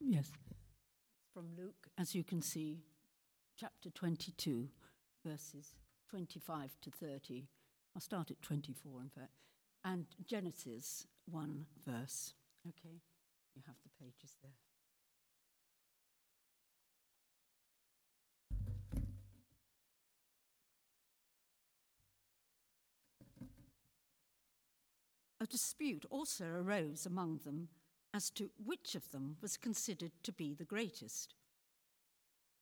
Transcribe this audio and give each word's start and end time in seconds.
Yes. 0.00 0.30
From 1.34 1.48
Luke, 1.56 1.88
as 1.98 2.14
you 2.14 2.24
can 2.24 2.42
see, 2.42 2.82
chapter 3.58 3.90
22, 3.90 4.68
verses 5.24 5.74
25 6.10 6.76
to 6.82 6.90
30. 6.90 7.48
I'll 7.94 8.00
start 8.00 8.30
at 8.30 8.40
24, 8.42 9.02
in 9.02 9.08
fact. 9.10 9.32
And 9.84 10.06
Genesis 10.26 11.06
1 11.30 11.66
verse. 11.86 12.34
Okay, 12.66 13.00
you 13.54 13.62
have 13.66 13.76
the 13.82 14.04
pages 14.04 14.36
there. 14.42 14.52
A 25.40 25.46
dispute 25.46 26.04
also 26.10 26.46
arose 26.46 27.06
among 27.06 27.40
them 27.44 27.68
as 28.14 28.30
to 28.30 28.50
which 28.64 28.94
of 28.94 29.10
them 29.10 29.36
was 29.40 29.56
considered 29.56 30.12
to 30.22 30.32
be 30.32 30.54
the 30.54 30.64
greatest. 30.64 31.34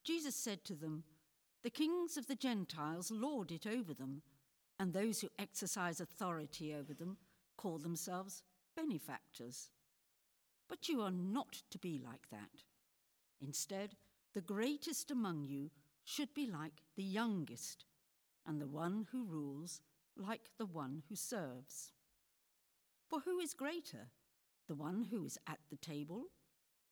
Jesus 0.04 0.34
said 0.34 0.64
to 0.64 0.74
them, 0.74 1.04
The 1.62 1.70
kings 1.70 2.16
of 2.16 2.26
the 2.26 2.34
Gentiles 2.34 3.10
lord 3.10 3.50
it 3.50 3.66
over 3.66 3.94
them, 3.94 4.22
and 4.78 4.92
those 4.92 5.20
who 5.20 5.28
exercise 5.38 6.00
authority 6.00 6.74
over 6.74 6.94
them 6.94 7.16
call 7.56 7.78
themselves 7.78 8.42
benefactors. 8.76 9.70
But 10.68 10.88
you 10.88 11.00
are 11.00 11.10
not 11.10 11.62
to 11.70 11.78
be 11.78 12.00
like 12.04 12.28
that. 12.30 12.64
Instead, 13.40 13.96
the 14.34 14.40
greatest 14.40 15.10
among 15.10 15.44
you 15.44 15.70
should 16.04 16.34
be 16.34 16.46
like 16.46 16.82
the 16.96 17.02
youngest, 17.02 17.84
and 18.46 18.60
the 18.60 18.66
one 18.66 19.06
who 19.10 19.24
rules 19.24 19.80
like 20.16 20.50
the 20.58 20.66
one 20.66 21.02
who 21.08 21.16
serves. 21.16 21.92
For 23.08 23.20
who 23.20 23.38
is 23.38 23.54
greater, 23.54 24.08
the 24.68 24.74
one 24.74 25.06
who 25.10 25.24
is 25.24 25.38
at 25.46 25.58
the 25.70 25.76
table 25.76 26.26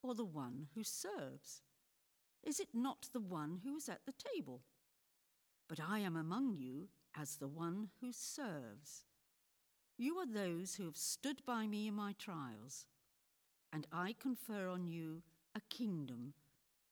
or 0.03 0.15
the 0.15 0.25
one 0.25 0.69
who 0.75 0.85
serves? 0.85 1.63
Is 2.43 2.61
it 2.61 2.69
not 2.75 3.09
the 3.13 3.21
one 3.21 3.61
who 3.65 3.77
is 3.77 3.89
at 3.89 4.05
the 4.07 4.15
table? 4.35 4.63
But 5.69 5.81
I 5.81 6.01
am 6.01 6.17
among 6.17 6.57
you 6.57 6.89
as 7.19 7.37
the 7.37 7.49
one 7.49 7.89
who 8.01 8.13
serves. 8.13 9.05
You 9.97 10.17
are 10.19 10.27
those 10.27 10.75
who 10.75 10.85
have 10.85 10.97
stood 10.97 11.45
by 11.47 11.67
me 11.67 11.89
in 11.89 11.95
my 11.95 12.15
trials, 12.19 12.87
and 13.73 13.87
I 13.93 14.15
confer 14.19 14.69
on 14.69 14.87
you 14.87 15.23
a 15.55 15.61
kingdom, 15.71 16.35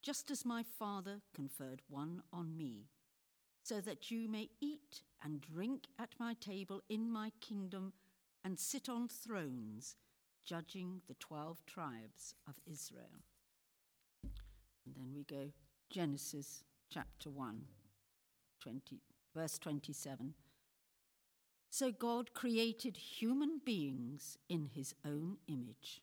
just 0.03 0.30
as 0.30 0.44
my 0.44 0.62
Father 0.78 1.20
conferred 1.34 1.83
one 1.88 2.22
on 2.33 2.56
me, 2.56 2.86
so 3.62 3.80
that 3.80 4.10
you 4.10 4.28
may 4.28 4.48
eat 4.60 5.03
and 5.22 5.41
drink 5.41 5.86
at 5.98 6.14
my 6.19 6.34
table 6.34 6.83
in 6.88 7.10
my 7.10 7.30
kingdom 7.41 7.92
and 8.44 8.58
sit 8.58 8.88
on 8.88 9.08
thrones, 9.08 9.97
judging 10.44 11.00
the 11.08 11.14
12 11.14 11.64
tribes 11.66 12.34
of 12.48 12.54
Israel. 12.70 13.22
And 14.84 14.94
then 14.96 15.12
we 15.14 15.24
go 15.24 15.50
Genesis 15.90 16.64
chapter 16.90 17.30
1, 17.30 17.62
20, 18.60 19.00
verse 19.34 19.58
27. 19.58 20.34
So 21.70 21.90
God 21.90 22.34
created 22.34 22.96
human 22.96 23.60
beings 23.64 24.36
in 24.48 24.70
his 24.74 24.94
own 25.06 25.38
image. 25.48 26.02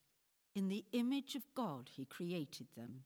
In 0.55 0.67
the 0.67 0.85
image 0.93 1.35
of 1.35 1.43
God, 1.53 1.89
he 1.95 2.05
created 2.05 2.67
them. 2.75 3.03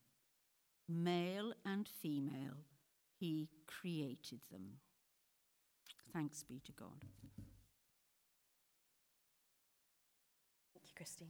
Male 0.87 1.53
and 1.65 1.87
female, 1.87 2.65
he 3.19 3.49
created 3.67 4.39
them. 4.51 4.77
Thanks 6.13 6.43
be 6.43 6.61
to 6.65 6.71
God. 6.71 7.05
Christine. 11.03 11.27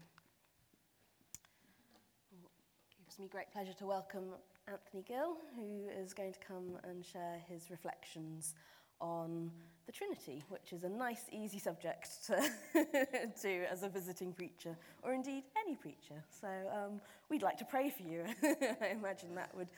It 2.31 3.05
gives 3.05 3.17
me 3.17 3.27
great 3.27 3.51
pleasure 3.51 3.73
to 3.79 3.87
welcome 3.87 4.25
Anthony 4.67 5.01
Gill, 5.01 5.37
who 5.55 5.89
is 5.99 6.13
going 6.13 6.31
to 6.31 6.37
come 6.47 6.77
and 6.83 7.03
share 7.03 7.41
his 7.49 7.71
reflections 7.71 8.53
on 9.01 9.49
the 9.87 9.91
Trinity, 9.91 10.43
which 10.49 10.73
is 10.73 10.83
a 10.83 10.89
nice, 10.89 11.23
easy 11.31 11.57
subject 11.57 12.07
to, 12.27 12.35
to 13.41 13.65
as 13.71 13.81
a 13.81 13.89
visiting 13.89 14.31
preacher, 14.31 14.77
or 15.01 15.11
indeed 15.11 15.45
any 15.65 15.75
preacher. 15.75 16.23
So 16.39 16.49
um, 16.71 17.01
we'd 17.31 17.41
like 17.41 17.57
to 17.57 17.65
pray 17.65 17.89
for 17.89 18.03
you. 18.03 18.25
I 18.79 18.89
imagine 18.89 19.33
that 19.33 19.57
would 19.57 19.69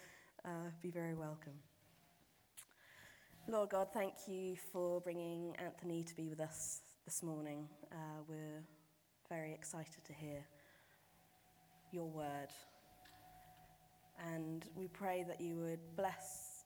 uh, 0.44 0.72
be 0.82 0.92
very 0.92 1.14
welcome. 1.14 1.54
Lord 3.48 3.70
God, 3.70 3.88
thank 3.94 4.16
you 4.28 4.58
for 4.74 5.00
bringing 5.00 5.56
Anthony 5.58 6.04
to 6.04 6.16
be 6.18 6.28
with 6.28 6.42
us 6.42 6.82
this 7.06 7.24
morning. 7.24 7.70
Uh, 7.94 8.24
we're 8.28 8.62
very 9.30 9.54
excited 9.54 10.04
to 10.06 10.14
hear 10.14 10.46
your 11.92 12.08
word. 12.08 12.50
And 14.34 14.66
we 14.76 14.88
pray 14.88 15.26
that 15.28 15.42
you 15.42 15.58
would 15.58 15.80
bless 15.96 16.64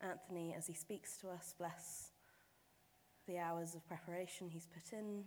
Anthony 0.00 0.54
as 0.56 0.66
he 0.66 0.74
speaks 0.74 1.16
to 1.18 1.28
us, 1.28 1.54
bless 1.58 2.10
the 3.26 3.38
hours 3.38 3.74
of 3.74 3.86
preparation 3.86 4.48
he's 4.48 4.66
put 4.66 4.96
in 4.96 5.24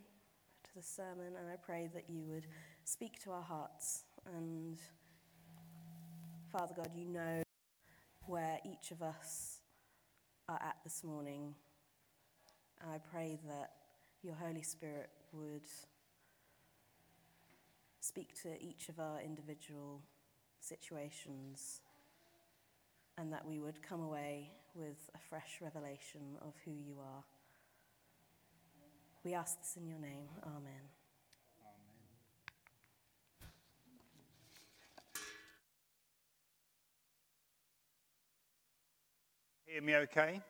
to 0.63 0.69
the 0.75 0.83
sermon, 0.83 1.33
and 1.37 1.49
I 1.51 1.55
pray 1.55 1.89
that 1.93 2.09
you 2.09 2.23
would 2.25 2.47
speak 2.83 3.19
to 3.23 3.31
our 3.31 3.41
hearts. 3.41 4.03
And 4.35 4.79
Father 6.51 6.73
God, 6.75 6.89
you 6.95 7.05
know 7.05 7.43
where 8.25 8.59
each 8.65 8.91
of 8.91 9.01
us 9.01 9.59
are 10.47 10.59
at 10.61 10.77
this 10.83 11.03
morning. 11.03 11.55
And 12.81 12.91
I 12.91 12.97
pray 12.97 13.39
that 13.47 13.71
your 14.21 14.35
Holy 14.35 14.63
Spirit 14.63 15.09
would 15.31 15.67
speak 18.09 18.33
to 18.41 18.49
each 18.59 18.89
of 18.89 18.99
our 18.99 19.21
individual 19.21 20.01
situations, 20.59 21.81
and 23.19 23.31
that 23.31 23.45
we 23.45 23.59
would 23.59 23.83
come 23.83 24.01
away 24.01 24.49
with 24.73 25.11
a 25.13 25.19
fresh 25.29 25.59
revelation 25.61 26.21
of 26.41 26.55
who 26.65 26.71
you 26.71 26.95
are. 26.99 27.23
We 29.23 29.35
ask 29.35 29.59
this 29.59 29.77
in 29.77 29.87
your 29.87 29.99
name. 29.99 30.27
Amen. 30.43 30.89
Hear 39.67 39.81
me 39.83 39.95
okay? 39.97 40.41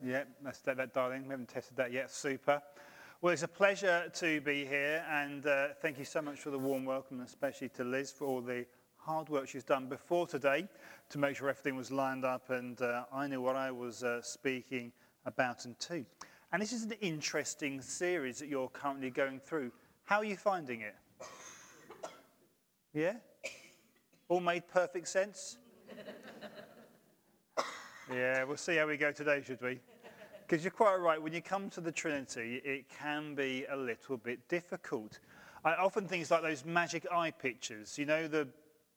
Yeah, 0.00 0.22
let's 0.44 0.60
take 0.60 0.76
that, 0.76 0.94
darling. 0.94 1.24
We 1.24 1.30
haven't 1.30 1.48
tested 1.48 1.76
that 1.76 1.90
yet. 1.92 2.12
Super. 2.12 2.62
Well, 3.24 3.32
it's 3.32 3.42
a 3.42 3.48
pleasure 3.48 4.12
to 4.16 4.42
be 4.42 4.66
here, 4.66 5.02
and 5.10 5.46
uh, 5.46 5.68
thank 5.80 5.98
you 5.98 6.04
so 6.04 6.20
much 6.20 6.40
for 6.40 6.50
the 6.50 6.58
warm 6.58 6.84
welcome, 6.84 7.22
especially 7.22 7.70
to 7.70 7.82
Liz 7.82 8.12
for 8.12 8.26
all 8.26 8.42
the 8.42 8.66
hard 8.98 9.30
work 9.30 9.48
she's 9.48 9.64
done 9.64 9.86
before 9.88 10.26
today 10.26 10.68
to 11.08 11.16
make 11.16 11.34
sure 11.34 11.48
everything 11.48 11.74
was 11.74 11.90
lined 11.90 12.26
up 12.26 12.50
and 12.50 12.82
uh, 12.82 13.04
I 13.10 13.26
knew 13.26 13.40
what 13.40 13.56
I 13.56 13.70
was 13.70 14.04
uh, 14.04 14.20
speaking 14.20 14.92
about 15.24 15.64
and 15.64 15.80
to. 15.80 16.04
And 16.52 16.60
this 16.60 16.70
is 16.70 16.84
an 16.84 16.92
interesting 17.00 17.80
series 17.80 18.40
that 18.40 18.48
you're 18.50 18.68
currently 18.68 19.08
going 19.08 19.40
through. 19.40 19.72
How 20.04 20.18
are 20.18 20.24
you 20.26 20.36
finding 20.36 20.82
it? 20.82 20.94
Yeah? 22.92 23.14
All 24.28 24.40
made 24.40 24.68
perfect 24.68 25.08
sense? 25.08 25.56
Yeah, 28.12 28.44
we'll 28.44 28.58
see 28.58 28.76
how 28.76 28.86
we 28.86 28.98
go 28.98 29.12
today, 29.12 29.42
should 29.42 29.62
we? 29.62 29.80
Because 30.46 30.62
you're 30.62 30.70
quite 30.70 30.96
right, 30.96 31.20
when 31.20 31.32
you 31.32 31.40
come 31.40 31.70
to 31.70 31.80
the 31.80 31.90
Trinity, 31.90 32.60
it 32.64 32.86
can 32.90 33.34
be 33.34 33.64
a 33.70 33.76
little 33.76 34.18
bit 34.18 34.46
difficult. 34.48 35.18
I 35.64 35.74
often 35.74 36.06
things 36.06 36.30
like 36.30 36.42
those 36.42 36.66
magic 36.66 37.06
eye 37.10 37.30
pictures, 37.30 37.98
you 37.98 38.04
know, 38.04 38.28
the 38.28 38.46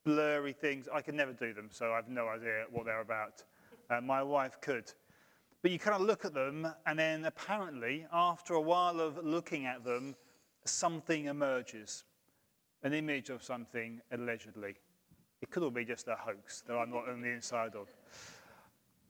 blurry 0.03 0.51
things, 0.51 0.89
I 0.93 1.01
can 1.01 1.15
never 1.15 1.31
do 1.31 1.53
them, 1.53 1.69
so 1.71 1.93
I 1.93 1.95
have 1.95 2.09
no 2.09 2.27
idea 2.27 2.65
what 2.69 2.85
they're 2.85 2.99
about. 2.99 3.43
Uh, 3.89 4.01
my 4.01 4.21
wife 4.21 4.59
could. 4.59 4.91
But 5.61 5.71
you 5.71 5.79
kind 5.79 5.95
of 5.95 6.01
look 6.01 6.25
at 6.25 6.33
them, 6.33 6.67
and 6.85 6.99
then 6.99 7.23
apparently, 7.23 8.05
after 8.11 8.55
a 8.55 8.61
while 8.61 8.99
of 8.99 9.23
looking 9.25 9.65
at 9.65 9.85
them, 9.85 10.17
something 10.65 11.25
emerges 11.27 12.03
an 12.83 12.93
image 12.93 13.29
of 13.29 13.41
something 13.41 14.01
allegedly. 14.11 14.75
It 15.41 15.49
could 15.49 15.63
all 15.63 15.71
be 15.71 15.85
just 15.85 16.09
a 16.09 16.15
hoax 16.15 16.61
that 16.67 16.75
I'm 16.75 16.89
not 16.89 17.07
on 17.07 17.21
the 17.21 17.29
inside 17.29 17.73
of. 17.75 17.87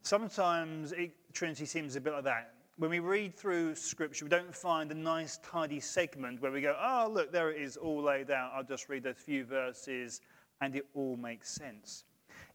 Sometimes 0.02 0.92
it, 0.92 1.12
Trinity 1.32 1.66
seems 1.66 1.96
a 1.96 2.00
bit 2.00 2.12
like 2.12 2.24
that. 2.24 2.54
When 2.76 2.90
we 2.90 3.00
read 3.00 3.34
through 3.34 3.74
Scripture, 3.74 4.24
we 4.24 4.28
don't 4.28 4.54
find 4.54 4.92
a 4.92 4.94
nice, 4.94 5.38
tidy 5.38 5.80
segment 5.80 6.40
where 6.40 6.52
we 6.52 6.60
go, 6.60 6.76
oh, 6.80 7.10
look, 7.12 7.32
there 7.32 7.50
it 7.50 7.60
is, 7.60 7.76
all 7.76 8.02
laid 8.02 8.30
out. 8.30 8.52
I'll 8.54 8.62
just 8.62 8.88
read 8.88 9.02
those 9.02 9.16
few 9.16 9.44
verses 9.44 10.20
and 10.60 10.76
it 10.76 10.86
all 10.94 11.16
makes 11.16 11.50
sense. 11.50 12.04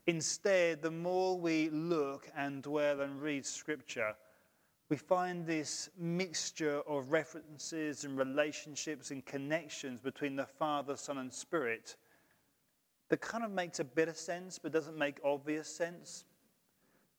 Instead, 0.07 0.81
the 0.81 0.91
more 0.91 1.37
we 1.37 1.69
look 1.69 2.29
and 2.35 2.63
dwell 2.63 3.01
and 3.01 3.21
read 3.21 3.45
Scripture, 3.45 4.15
we 4.89 4.97
find 4.97 5.45
this 5.45 5.89
mixture 5.97 6.81
of 6.87 7.11
references 7.11 8.03
and 8.03 8.17
relationships 8.17 9.11
and 9.11 9.25
connections 9.25 9.99
between 9.99 10.35
the 10.35 10.45
Father, 10.45 10.95
Son, 10.95 11.17
and 11.17 11.33
Spirit 11.33 11.95
that 13.09 13.21
kind 13.21 13.43
of 13.43 13.51
makes 13.51 13.79
a 13.79 13.83
bit 13.83 14.07
of 14.07 14.17
sense 14.17 14.59
but 14.59 14.71
doesn't 14.71 14.97
make 14.97 15.19
obvious 15.23 15.67
sense. 15.67 16.25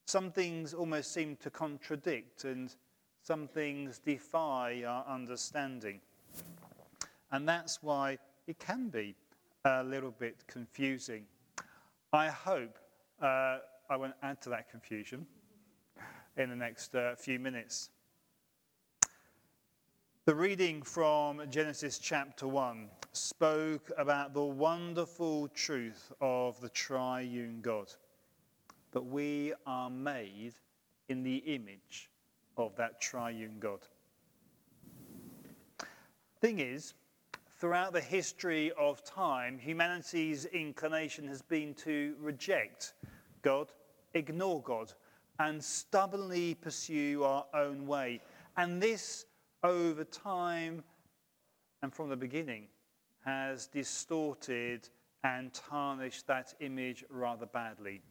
Some 0.07 0.31
things 0.31 0.75
almost 0.75 1.13
seem 1.13 1.37
to 1.37 1.51
contradict, 1.51 2.45
and 2.45 2.75
some 3.23 3.49
things 3.49 3.99
defy 3.99 4.85
our 4.87 5.05
understanding. 5.07 6.01
And 7.33 7.49
that's 7.49 7.83
why 7.83 8.19
it 8.47 8.59
can 8.59 8.89
be 8.89 9.15
a 9.65 9.83
little 9.83 10.11
bit 10.11 10.45
confusing. 10.47 11.25
I 12.13 12.29
hope 12.29 12.79
uh, 13.21 13.59
I 13.89 13.97
won't 13.97 14.15
add 14.23 14.41
to 14.43 14.51
that 14.51 14.71
confusion 14.71 15.27
in 16.37 16.51
the 16.51 16.57
next 16.57 16.95
uh, 16.95 17.15
few 17.17 17.39
minutes. 17.39 17.91
The 20.27 20.35
reading 20.35 20.81
from 20.83 21.43
Genesis 21.51 21.99
chapter 21.99 22.49
1 22.49 22.89
spoke 23.13 23.91
about 23.99 24.33
the 24.33 24.43
wonderful 24.43 25.49
truth 25.49 26.13
of 26.21 26.61
the 26.61 26.71
triune 26.71 27.61
God, 27.61 27.93
that 28.95 29.05
we 29.05 29.53
are 29.67 29.91
made 29.91 30.55
in 31.09 31.23
the 31.23 31.37
image 31.37 32.11
of 32.57 32.75
that 32.77 33.01
triune 33.01 33.57
God. 33.59 33.81
Thing 36.41 36.61
is, 36.61 36.95
throughout 37.59 37.93
the 37.93 38.01
history 38.01 38.73
of 38.79 39.05
time, 39.05 39.59
humanity's 39.59 40.47
inclination 40.47 41.27
has 41.27 41.43
been 41.43 41.75
to 41.75 42.15
reject 42.21 42.95
God, 43.43 43.73
ignore 44.15 44.63
God, 44.63 44.93
and 45.41 45.63
stubbornly 45.63 46.55
pursue 46.55 47.25
our 47.25 47.45
own 47.53 47.87
way. 47.87 48.21
And 48.57 48.81
this, 48.81 49.27
over 49.65 50.05
time 50.05 50.85
and 51.83 51.93
from 51.93 52.09
the 52.09 52.17
beginning, 52.17 52.69
has 53.25 53.67
distorted 53.67 54.89
and 55.25 55.53
tarnished 55.53 56.27
that 56.29 56.55
image 56.61 57.05
rather 57.09 57.47
badly, 57.47 58.03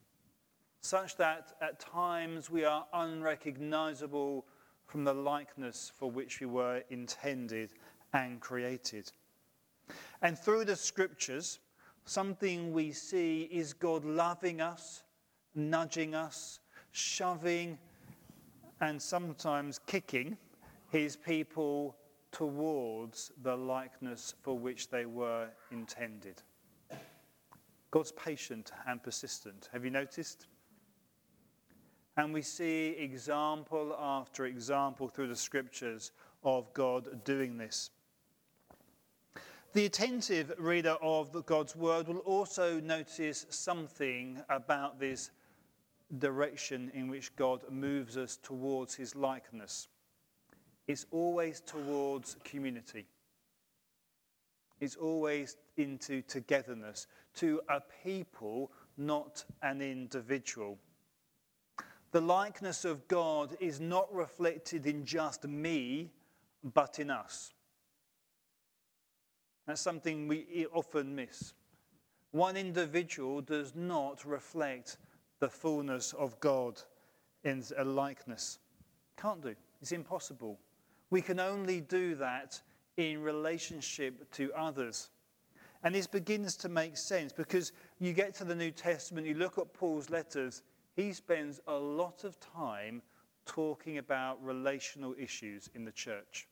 such 0.83 1.15
that 1.15 1.53
at 1.61 1.79
times 1.79 2.49
we 2.49 2.65
are 2.65 2.85
unrecognizable 2.93 4.45
from 4.85 5.05
the 5.05 5.13
likeness 5.13 5.93
for 5.95 6.11
which 6.11 6.41
we 6.41 6.45
were 6.45 6.83
intended 6.89 7.71
and 8.11 8.41
created. 8.41 9.09
And 10.21 10.37
through 10.37 10.65
the 10.65 10.75
scriptures, 10.75 11.59
something 12.03 12.73
we 12.73 12.91
see 12.91 13.43
is 13.43 13.71
God 13.71 14.03
loving 14.03 14.59
us, 14.59 15.03
nudging 15.55 16.15
us, 16.15 16.59
shoving, 16.91 17.77
and 18.81 19.01
sometimes 19.01 19.79
kicking 19.87 20.37
his 20.91 21.15
people 21.15 21.95
towards 22.33 23.31
the 23.41 23.55
likeness 23.55 24.35
for 24.41 24.57
which 24.59 24.89
they 24.89 25.05
were 25.05 25.47
intended. 25.71 26.41
God's 27.89 28.11
patient 28.11 28.73
and 28.85 29.01
persistent. 29.01 29.69
Have 29.71 29.85
you 29.85 29.91
noticed? 29.91 30.47
And 32.17 32.33
we 32.33 32.41
see 32.41 32.89
example 32.99 33.95
after 33.99 34.45
example 34.45 35.07
through 35.07 35.29
the 35.29 35.35
scriptures 35.35 36.11
of 36.43 36.71
God 36.73 37.23
doing 37.23 37.57
this. 37.57 37.89
The 39.73 39.85
attentive 39.85 40.53
reader 40.59 40.97
of 41.01 41.45
God's 41.47 41.75
word 41.75 42.07
will 42.07 42.19
also 42.19 42.79
notice 42.79 43.47
something 43.49 44.39
about 44.49 44.99
this 44.99 45.31
direction 46.19 46.91
in 46.93 47.07
which 47.07 47.35
God 47.35 47.63
moves 47.71 48.15
us 48.15 48.37
towards 48.37 48.93
his 48.93 49.15
likeness. 49.15 49.87
It's 50.87 51.07
always 51.09 51.59
towards 51.61 52.37
community. 52.43 53.07
It's 54.79 54.95
always 54.95 55.57
into 55.77 56.21
togetherness, 56.21 57.07
to 57.35 57.61
a 57.69 57.81
people, 58.03 58.71
not 58.97 59.43
an 59.63 59.81
individual. 59.81 60.77
The 62.13 62.21
likeness 62.21 62.85
of 62.85 63.07
God 63.07 63.57
is 63.59 63.79
not 63.79 64.13
reflected 64.13 64.85
in 64.85 65.03
just 65.03 65.47
me, 65.47 66.11
but 66.63 66.99
in 66.99 67.09
us. 67.09 67.51
That's 69.65 69.81
something 69.81 70.27
we 70.27 70.67
often 70.71 71.15
miss. 71.15 71.53
One 72.29 72.55
individual 72.55 73.41
does 73.41 73.73
not 73.73 74.23
reflect 74.25 74.97
the 75.39 75.49
fullness 75.49 76.13
of 76.13 76.39
God 76.39 76.79
in 77.43 77.63
a 77.77 77.83
likeness. 77.83 78.59
Can't 79.17 79.41
do. 79.41 79.55
It's 79.81 79.91
impossible. 79.91 80.59
We 81.09 81.21
can 81.21 81.39
only 81.39 81.81
do 81.81 82.13
that 82.15 82.61
in 82.97 83.23
relationship 83.23 84.31
to 84.33 84.53
others. 84.53 85.09
And 85.83 85.95
this 85.95 86.05
begins 86.05 86.55
to 86.57 86.69
make 86.69 86.95
sense 86.95 87.33
because 87.33 87.71
you 87.99 88.13
get 88.13 88.35
to 88.35 88.43
the 88.43 88.55
New 88.55 88.71
Testament, 88.71 89.25
you 89.25 89.33
look 89.33 89.57
at 89.57 89.73
Paul's 89.73 90.11
letters, 90.11 90.61
he 90.95 91.13
spends 91.13 91.59
a 91.67 91.73
lot 91.73 92.23
of 92.23 92.39
time 92.39 93.01
talking 93.45 93.97
about 93.97 94.43
relational 94.43 95.15
issues 95.17 95.69
in 95.75 95.85
the 95.85 95.91
church 95.91 96.47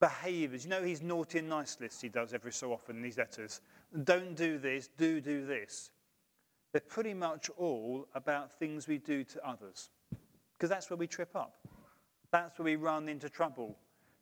behaviors. 0.00 0.64
You 0.64 0.70
know 0.70 0.82
his 0.82 1.02
naughty 1.02 1.38
and 1.38 1.48
nice 1.48 1.78
list 1.80 2.02
he 2.02 2.08
does 2.08 2.34
every 2.34 2.52
so 2.52 2.72
often 2.72 2.96
in 2.96 3.02
these 3.02 3.18
letters. 3.18 3.60
Don't 4.04 4.34
do 4.34 4.58
this, 4.58 4.88
do 4.96 5.20
do 5.20 5.46
this. 5.46 5.90
They're 6.72 6.80
pretty 6.80 7.14
much 7.14 7.50
all 7.56 8.06
about 8.14 8.52
things 8.58 8.86
we 8.86 8.98
do 8.98 9.24
to 9.24 9.48
others. 9.48 9.90
Because 10.52 10.68
that's 10.68 10.90
where 10.90 10.96
we 10.96 11.06
trip 11.06 11.34
up. 11.34 11.66
That's 12.30 12.58
where 12.58 12.64
we 12.64 12.76
run 12.76 13.08
into 13.08 13.28
trouble. 13.28 13.76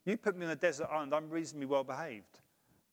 You 0.05 0.15
put 0.17 0.37
me 0.37 0.45
on 0.45 0.51
a 0.51 0.55
desert 0.55 0.87
island, 0.91 1.13
I'm 1.13 1.29
reasonably 1.29 1.65
well 1.65 1.83
behaved. 1.83 2.39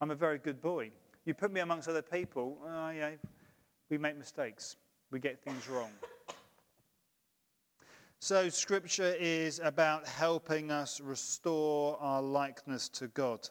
I'm 0.01 0.11
a 0.11 0.15
very 0.17 0.39
good 0.39 0.61
boy. 0.61 0.91
You 1.25 1.35
put 1.35 1.53
me 1.53 1.61
amongst 1.61 1.89
other 1.89 2.03
people, 2.03 2.59
oh, 2.67 2.91
yeah, 2.91 3.11
we 3.89 3.99
make 3.99 4.19
mistakes. 4.19 4.77
We 5.11 5.21
get 5.21 5.41
things 5.43 5.69
wrong. 5.69 5.91
So, 8.25 8.49
Scripture 8.49 9.15
is 9.21 9.61
about 9.63 10.09
helping 10.09 10.71
us 10.71 10.99
restore 10.99 11.99
our 12.01 12.23
likeness 12.23 12.89
to 12.89 13.09
God. 13.09 13.51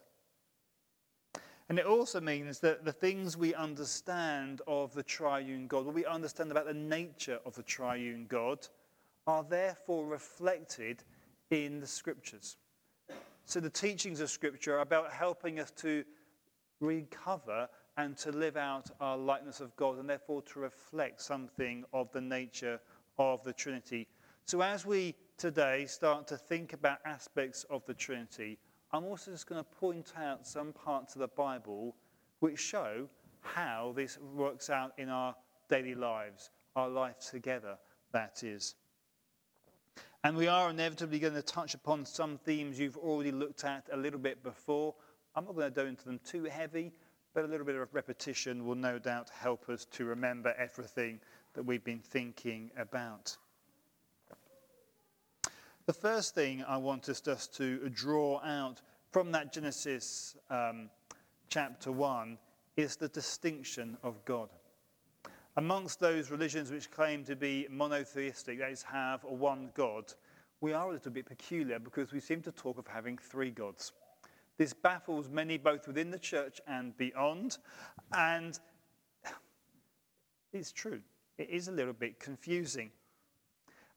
And 1.70 1.78
it 1.78 1.86
also 1.86 2.20
means 2.20 2.58
that 2.62 2.84
the 2.84 2.92
things 2.92 3.38
we 3.38 3.54
understand 3.54 4.64
of 4.66 4.92
the 4.96 5.04
triune 5.04 5.68
God, 5.68 5.86
what 5.86 5.94
we 5.94 6.08
understand 6.08 6.50
about 6.50 6.66
the 6.66 6.74
nature 6.74 7.38
of 7.46 7.54
the 7.54 7.62
triune 7.62 8.26
God, 8.28 8.68
are 9.28 9.44
therefore 9.44 10.08
reflected 10.08 11.04
in 11.52 11.80
the 11.80 11.86
Scriptures. 11.86 12.58
So, 13.46 13.60
the 13.60 13.70
teachings 13.70 14.22
of 14.22 14.32
Scripture 14.32 14.78
are 14.78 14.82
about 14.82 15.14
helping 15.14 15.60
us 15.60 15.70
to 15.82 16.04
recover 16.80 17.70
and 17.98 18.18
to 18.18 18.32
live 18.32 18.58
out 18.58 18.90
our 19.00 19.18
likeness 19.20 19.60
of 19.60 19.76
God, 19.76 20.00
and 20.00 20.10
therefore 20.10 20.42
to 20.42 20.60
reflect 20.60 21.22
something 21.22 21.86
of 21.94 22.12
the 22.12 22.22
nature 22.22 22.80
of 23.20 23.44
the 23.44 23.54
Trinity 23.54 24.08
so, 24.46 24.62
as 24.62 24.86
we 24.86 25.16
today 25.38 25.86
start 25.86 26.28
to 26.28 26.38
think 26.38 26.74
about 26.74 27.00
aspects 27.06 27.64
of 27.70 27.86
the 27.86 27.94
Trinity, 27.94 28.60
I'm 28.92 29.06
also 29.06 29.32
just 29.32 29.48
going 29.48 29.64
to 29.64 29.70
point 29.80 30.14
out 30.18 30.46
some 30.46 30.74
parts 30.74 31.16
of 31.16 31.22
the 31.22 31.30
Bible 31.30 31.96
which 32.40 32.60
show 32.60 33.08
how 33.40 33.94
this 33.96 34.20
works 34.20 34.70
out 34.70 34.94
in 34.98 35.10
our 35.10 35.34
daily 35.70 35.96
lives, 35.96 36.52
our 36.76 36.90
life 36.90 37.20
together, 37.20 37.78
that 38.12 38.44
is. 38.44 38.76
And 40.26 40.36
we 40.36 40.48
are 40.48 40.70
inevitably 40.70 41.20
going 41.20 41.34
to 41.34 41.42
touch 41.42 41.74
upon 41.74 42.06
some 42.06 42.38
themes 42.38 42.80
you've 42.80 42.98
already 42.98 43.32
looked 43.32 43.64
at 43.64 43.88
a 43.92 43.98
little 43.98 44.20
bit 44.20 44.44
before. 44.44 44.94
I'm 45.36 45.46
not 45.46 45.56
going 45.56 45.72
to 45.72 45.76
go 45.76 45.88
into 45.88 46.06
them 46.06 46.20
too 46.26 46.44
heavy, 46.44 46.92
but 47.34 47.46
a 47.46 47.48
little 47.48 47.66
bit 47.66 47.76
of 47.76 47.94
repetition 47.94 48.66
will 48.66 48.76
no 48.76 49.00
doubt 49.00 49.30
help 49.30 49.70
us 49.70 49.86
to 49.86 50.06
remember 50.06 50.54
everything 50.58 51.20
that 51.54 51.64
we've 51.64 51.84
been 51.84 52.00
thinking 52.00 52.72
about. 52.78 53.38
The 55.86 55.94
first 55.94 56.34
thing 56.34 56.64
I 56.66 56.78
want 56.78 57.10
us 57.10 57.20
just 57.20 57.54
to 57.58 57.90
draw 57.90 58.40
out 58.42 58.82
from 59.12 59.34
that 59.34 59.52
Genesis 59.52 60.38
um, 60.50 60.90
chapter 61.50 61.92
1 61.92 62.38
is 62.78 62.96
the 62.96 63.10
distinction 63.10 63.98
of 64.02 64.24
God. 64.24 64.48
Amongst 65.58 66.00
those 66.00 66.32
religions 66.32 66.72
which 66.72 66.90
claim 66.90 67.26
to 67.26 67.36
be 67.36 67.68
monotheistic, 67.70 68.60
that 68.60 68.72
is, 68.72 68.82
have 68.82 69.26
a 69.26 69.34
one 69.34 69.72
God, 69.74 70.06
we 70.62 70.72
are 70.72 70.90
a 70.90 70.94
little 70.94 71.12
bit 71.12 71.26
peculiar 71.26 71.80
because 71.80 72.14
we 72.14 72.22
seem 72.22 72.42
to 72.44 72.52
talk 72.54 72.78
of 72.78 72.88
having 72.88 73.18
three 73.18 73.52
gods. 73.52 73.92
This 74.58 74.72
baffles 74.72 75.30
many 75.30 75.58
both 75.58 75.86
within 75.86 76.12
the 76.12 76.20
church 76.20 76.62
and 76.66 76.96
beyond, 76.96 77.58
and 78.14 78.58
it's 80.54 80.72
true. 80.72 81.02
It 81.38 81.50
is 81.50 81.68
a 81.68 81.74
little 81.74 81.92
bit 81.92 82.22
confusing. 82.22 82.90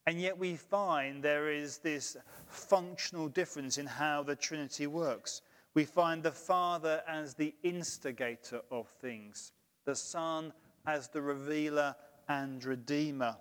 And 0.07 0.21
yet 0.21 0.37
we 0.37 0.55
find 0.55 1.21
there 1.21 1.51
is 1.51 1.79
this 1.79 2.15
functional 2.47 3.27
difference 3.27 3.77
in 3.77 3.85
how 3.85 4.23
the 4.23 4.37
Trinity 4.37 4.87
works. 4.87 5.41
We 5.73 5.83
find 5.83 6.23
the 6.23 6.31
Father 6.31 7.03
as 7.05 7.33
the 7.33 7.53
instigator 7.61 8.61
of 8.71 8.87
things, 9.01 9.51
the 9.83 9.95
Son 9.95 10.53
as 10.85 11.09
the 11.09 11.21
revealer 11.21 11.93
and 12.29 12.63
redeemer, 12.63 13.35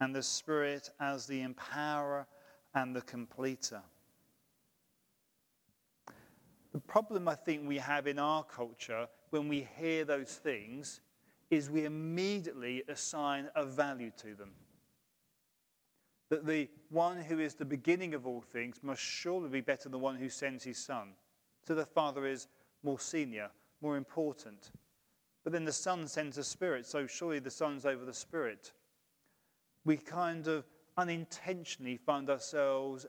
and 0.00 0.12
the 0.12 0.24
Spirit 0.24 0.90
as 0.98 1.28
the 1.28 1.40
empowerer 1.46 2.26
and 2.74 2.96
the 2.96 3.02
completer. 3.02 3.80
The 6.72 6.80
problem 6.80 7.28
I 7.28 7.36
think 7.36 7.68
we 7.68 7.78
have 7.78 8.08
in 8.08 8.18
our 8.18 8.42
culture 8.42 9.06
when 9.30 9.46
we 9.46 9.68
hear 9.78 10.04
those 10.04 10.34
things 10.34 11.00
is 11.48 11.70
we 11.70 11.84
immediately 11.84 12.82
assign 12.88 13.50
a 13.54 13.64
value 13.64 14.10
to 14.16 14.34
them 14.34 14.50
that 16.32 16.46
the 16.46 16.66
one 16.88 17.20
who 17.20 17.40
is 17.40 17.52
the 17.52 17.62
beginning 17.62 18.14
of 18.14 18.26
all 18.26 18.40
things 18.40 18.80
must 18.82 19.02
surely 19.02 19.50
be 19.50 19.60
better 19.60 19.82
than 19.82 19.92
the 19.92 19.98
one 19.98 20.16
who 20.16 20.30
sends 20.30 20.64
his 20.64 20.78
son. 20.78 21.08
So 21.68 21.74
the 21.74 21.84
Father 21.84 22.24
is 22.24 22.48
more 22.82 22.98
senior, 22.98 23.50
more 23.82 23.98
important. 23.98 24.70
But 25.44 25.52
then 25.52 25.66
the 25.66 25.72
Son 25.72 26.08
sends 26.08 26.36
the 26.36 26.42
Spirit, 26.42 26.86
so 26.86 27.06
surely 27.06 27.38
the 27.38 27.50
Son's 27.50 27.84
over 27.84 28.06
the 28.06 28.14
Spirit. 28.14 28.72
We 29.84 29.98
kind 29.98 30.48
of 30.48 30.64
unintentionally 30.96 31.98
find 31.98 32.30
ourselves 32.30 33.04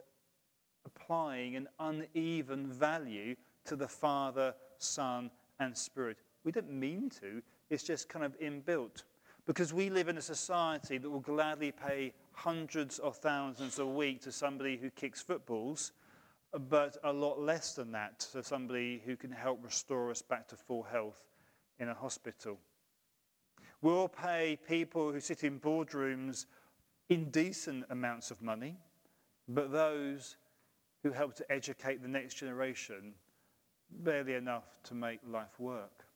applying 0.84 1.56
an 1.56 1.66
uneven 1.80 2.66
value 2.66 3.36
to 3.64 3.74
the 3.74 3.88
Father, 3.88 4.54
Son, 4.76 5.30
and 5.60 5.74
Spirit. 5.74 6.18
We 6.44 6.52
don't 6.52 6.70
mean 6.70 7.08
to, 7.20 7.40
it's 7.70 7.84
just 7.84 8.10
kind 8.10 8.26
of 8.26 8.38
inbuilt. 8.38 9.04
Because 9.46 9.72
we 9.72 9.88
live 9.88 10.08
in 10.08 10.18
a 10.18 10.22
society 10.22 10.98
that 10.98 11.08
will 11.08 11.20
gladly 11.20 11.72
pay 11.72 12.12
hundreds 12.34 12.98
of 12.98 13.16
thousands 13.16 13.78
a 13.78 13.86
week 13.86 14.20
to 14.22 14.32
somebody 14.32 14.76
who 14.76 14.90
kicks 14.90 15.22
footballs, 15.22 15.92
but 16.68 16.96
a 17.04 17.12
lot 17.12 17.40
less 17.40 17.74
than 17.74 17.92
that 17.92 18.20
to 18.32 18.42
somebody 18.42 19.02
who 19.04 19.16
can 19.16 19.30
help 19.30 19.64
restore 19.64 20.10
us 20.10 20.22
back 20.22 20.48
to 20.48 20.56
full 20.56 20.82
health 20.82 21.26
in 21.78 21.88
a 21.88 21.94
hospital. 21.94 22.58
We'll 23.82 24.08
pay 24.08 24.58
people 24.68 25.12
who 25.12 25.20
sit 25.20 25.44
in 25.44 25.60
boardrooms 25.60 26.46
indecent 27.08 27.84
amounts 27.90 28.30
of 28.30 28.40
money, 28.40 28.76
but 29.48 29.72
those 29.72 30.36
who 31.02 31.10
help 31.10 31.34
to 31.34 31.52
educate 31.52 32.02
the 32.02 32.08
next 32.08 32.34
generation 32.34 33.14
barely 33.90 34.34
enough 34.34 34.78
to 34.84 34.94
make 34.94 35.20
life 35.30 35.60
work. 35.60 36.06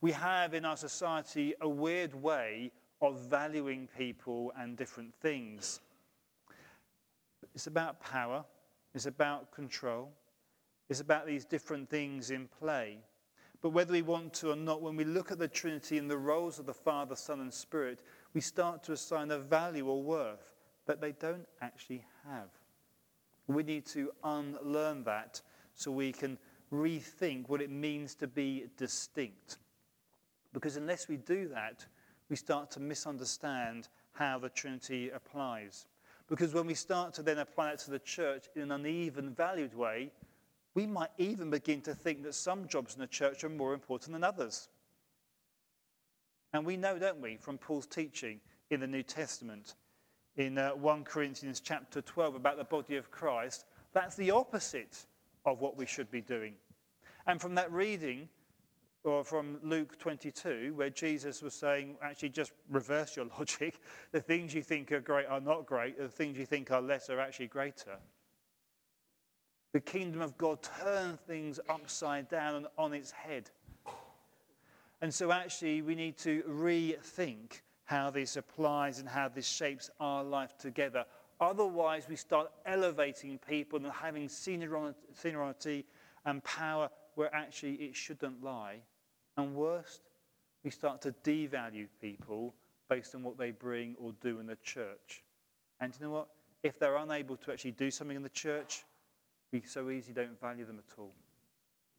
We 0.00 0.12
have 0.12 0.52
in 0.52 0.64
our 0.64 0.76
society 0.76 1.54
a 1.60 1.68
weird 1.68 2.14
way 2.14 2.72
of 3.02 3.18
valuing 3.18 3.88
people 3.98 4.52
and 4.56 4.76
different 4.76 5.12
things. 5.20 5.80
It's 7.54 7.66
about 7.66 8.00
power, 8.00 8.44
it's 8.94 9.06
about 9.06 9.50
control, 9.50 10.10
it's 10.88 11.00
about 11.00 11.26
these 11.26 11.44
different 11.44 11.90
things 11.90 12.30
in 12.30 12.48
play. 12.58 12.98
But 13.60 13.70
whether 13.70 13.92
we 13.92 14.02
want 14.02 14.32
to 14.34 14.52
or 14.52 14.56
not, 14.56 14.82
when 14.82 14.96
we 14.96 15.04
look 15.04 15.30
at 15.30 15.38
the 15.38 15.48
Trinity 15.48 15.98
and 15.98 16.10
the 16.10 16.16
roles 16.16 16.58
of 16.58 16.66
the 16.66 16.74
Father, 16.74 17.14
Son, 17.14 17.40
and 17.40 17.52
Spirit, 17.52 18.00
we 18.34 18.40
start 18.40 18.82
to 18.84 18.92
assign 18.92 19.30
a 19.30 19.38
value 19.38 19.86
or 19.86 20.02
worth 20.02 20.54
that 20.86 21.00
they 21.00 21.12
don't 21.12 21.46
actually 21.60 22.04
have. 22.26 22.48
We 23.46 23.62
need 23.62 23.86
to 23.86 24.12
unlearn 24.24 25.04
that 25.04 25.42
so 25.74 25.90
we 25.90 26.12
can 26.12 26.38
rethink 26.72 27.48
what 27.48 27.60
it 27.60 27.70
means 27.70 28.14
to 28.16 28.26
be 28.26 28.66
distinct. 28.76 29.58
Because 30.52 30.76
unless 30.76 31.08
we 31.08 31.16
do 31.16 31.48
that, 31.48 31.86
we 32.32 32.36
start 32.36 32.70
to 32.70 32.80
misunderstand 32.80 33.90
how 34.12 34.38
the 34.38 34.48
Trinity 34.48 35.10
applies. 35.10 35.84
Because 36.30 36.54
when 36.54 36.66
we 36.66 36.72
start 36.72 37.12
to 37.12 37.22
then 37.22 37.36
apply 37.36 37.72
it 37.72 37.78
to 37.80 37.90
the 37.90 37.98
church 37.98 38.46
in 38.56 38.62
an 38.62 38.70
uneven, 38.72 39.34
valued 39.34 39.74
way, 39.74 40.10
we 40.74 40.86
might 40.86 41.10
even 41.18 41.50
begin 41.50 41.82
to 41.82 41.94
think 41.94 42.22
that 42.22 42.34
some 42.34 42.66
jobs 42.66 42.94
in 42.94 43.02
the 43.02 43.06
church 43.06 43.44
are 43.44 43.50
more 43.50 43.74
important 43.74 44.14
than 44.14 44.24
others. 44.24 44.70
And 46.54 46.64
we 46.64 46.78
know, 46.78 46.98
don't 46.98 47.20
we, 47.20 47.36
from 47.36 47.58
Paul's 47.58 47.86
teaching 47.86 48.40
in 48.70 48.80
the 48.80 48.86
New 48.86 49.02
Testament, 49.02 49.74
in 50.38 50.56
uh, 50.56 50.70
1 50.70 51.04
Corinthians 51.04 51.60
chapter 51.60 52.00
12 52.00 52.34
about 52.34 52.56
the 52.56 52.64
body 52.64 52.96
of 52.96 53.10
Christ, 53.10 53.66
that's 53.92 54.16
the 54.16 54.30
opposite 54.30 55.04
of 55.44 55.60
what 55.60 55.76
we 55.76 55.84
should 55.84 56.10
be 56.10 56.22
doing. 56.22 56.54
And 57.26 57.38
from 57.38 57.54
that 57.56 57.70
reading, 57.70 58.30
or 59.04 59.24
from 59.24 59.58
Luke 59.62 59.98
22, 59.98 60.72
where 60.74 60.90
Jesus 60.90 61.42
was 61.42 61.54
saying, 61.54 61.96
actually, 62.02 62.28
just 62.28 62.52
reverse 62.70 63.16
your 63.16 63.26
logic. 63.38 63.80
The 64.12 64.20
things 64.20 64.54
you 64.54 64.62
think 64.62 64.92
are 64.92 65.00
great 65.00 65.26
are 65.26 65.40
not 65.40 65.66
great, 65.66 65.98
the 65.98 66.08
things 66.08 66.38
you 66.38 66.46
think 66.46 66.70
are 66.70 66.80
less 66.80 67.10
are 67.10 67.20
actually 67.20 67.48
greater. 67.48 67.98
The 69.72 69.80
kingdom 69.80 70.20
of 70.20 70.36
God 70.36 70.62
turns 70.62 71.18
things 71.26 71.58
upside 71.68 72.28
down 72.28 72.56
and 72.56 72.66
on 72.76 72.92
its 72.92 73.10
head. 73.10 73.50
And 75.00 75.12
so, 75.12 75.32
actually, 75.32 75.82
we 75.82 75.94
need 75.94 76.16
to 76.18 76.42
rethink 76.42 77.62
how 77.84 78.10
this 78.10 78.36
applies 78.36 79.00
and 79.00 79.08
how 79.08 79.28
this 79.28 79.46
shapes 79.46 79.90
our 79.98 80.22
life 80.22 80.56
together. 80.58 81.04
Otherwise, 81.40 82.06
we 82.08 82.14
start 82.14 82.52
elevating 82.66 83.38
people 83.48 83.78
and 83.78 83.92
having 83.92 84.28
seniority 84.28 85.84
and 86.24 86.44
power 86.44 86.88
where 87.14 87.34
actually 87.34 87.74
it 87.74 87.96
shouldn't 87.96 88.42
lie. 88.44 88.76
And 89.36 89.54
worst, 89.54 90.02
we 90.64 90.70
start 90.70 91.00
to 91.02 91.14
devalue 91.24 91.88
people 92.00 92.54
based 92.88 93.14
on 93.14 93.22
what 93.22 93.38
they 93.38 93.50
bring 93.50 93.96
or 93.98 94.12
do 94.20 94.38
in 94.38 94.46
the 94.46 94.58
church. 94.62 95.22
And 95.80 95.92
you 95.98 96.06
know 96.06 96.12
what? 96.12 96.28
If 96.62 96.78
they're 96.78 96.96
unable 96.96 97.36
to 97.38 97.52
actually 97.52 97.72
do 97.72 97.90
something 97.90 98.16
in 98.16 98.22
the 98.22 98.28
church, 98.28 98.84
we 99.52 99.62
so 99.62 99.90
easily 99.90 100.14
don't 100.14 100.40
value 100.40 100.64
them 100.64 100.78
at 100.78 100.98
all. 100.98 101.14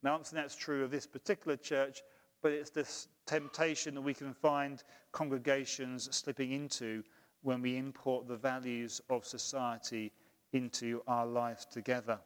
Now, 0.02 0.16
I'm 0.16 0.24
saying 0.24 0.42
that's 0.42 0.56
true 0.56 0.84
of 0.84 0.92
this 0.92 1.08
particular 1.08 1.58
church, 1.58 2.02
but 2.42 2.52
it's 2.52 2.70
this 2.70 3.08
temptation 3.26 3.96
that 3.96 4.02
we 4.02 4.14
can 4.14 4.34
find 4.34 4.84
congregations 5.12 6.14
slipping 6.16 6.52
into 6.52 7.04
when 7.42 7.62
we 7.62 7.78
import 7.78 8.28
the 8.28 8.36
values 8.36 9.02
of 9.10 9.26
society 9.26 10.12
into 10.52 11.02
our 11.08 11.26
life 11.26 11.70
together. 11.70 12.20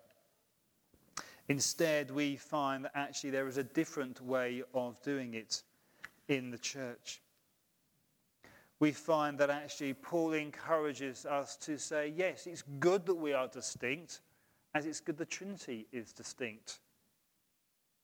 Instead, 1.49 2.11
we 2.11 2.35
find 2.35 2.85
that 2.85 2.91
actually 2.93 3.29
there 3.29 3.47
is 3.47 3.57
a 3.57 3.63
different 3.63 4.21
way 4.21 4.63
of 4.73 5.01
doing 5.01 5.33
it 5.33 5.63
in 6.27 6.51
the 6.51 6.57
church. 6.57 7.21
We 8.79 8.91
find 8.91 9.37
that 9.39 9.49
actually 9.49 9.93
Paul 9.93 10.33
encourages 10.33 11.25
us 11.25 11.55
to 11.57 11.77
say, 11.77 12.13
yes, 12.15 12.45
it's 12.45 12.63
good 12.79 13.05
that 13.05 13.15
we 13.15 13.33
are 13.33 13.47
distinct, 13.47 14.19
as 14.75 14.85
it's 14.85 14.99
good 14.99 15.17
the 15.17 15.25
Trinity 15.25 15.87
is 15.91 16.11
distinct. 16.11 16.79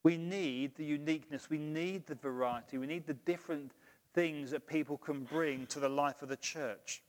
We 0.03 0.17
need 0.17 0.75
the 0.75 0.85
uniqueness, 0.85 1.49
we 1.49 1.59
need 1.59 2.07
the 2.07 2.15
variety, 2.15 2.77
we 2.77 2.87
need 2.87 3.05
the 3.05 3.13
different 3.13 3.71
things 4.13 4.51
that 4.51 4.67
people 4.67 4.97
can 4.97 5.23
bring 5.23 5.65
to 5.67 5.79
the 5.79 5.89
life 5.89 6.21
of 6.21 6.29
the 6.29 6.37
church. 6.37 7.03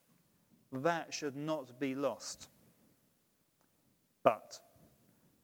That 0.72 1.14
should 1.14 1.36
not 1.36 1.78
be 1.78 1.94
lost. 1.94 2.48
But 4.22 4.58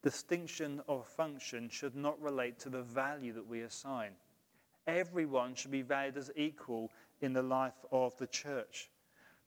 distinction 0.02 0.80
of 0.88 1.07
function 1.07 1.69
should 1.69 1.95
not 1.95 2.21
relate 2.21 2.59
to 2.61 2.71
the 2.71 2.83
value 2.83 3.33
that 3.35 3.47
we 3.47 3.62
assign. 3.62 4.12
Everyone 4.87 5.54
should 5.54 5.71
be 5.71 5.83
valued 5.83 6.16
as 6.16 6.30
equal 6.37 6.90
in 7.21 7.33
the 7.33 7.42
life 7.42 7.85
of 7.92 8.16
the 8.19 8.26
church. 8.26 8.90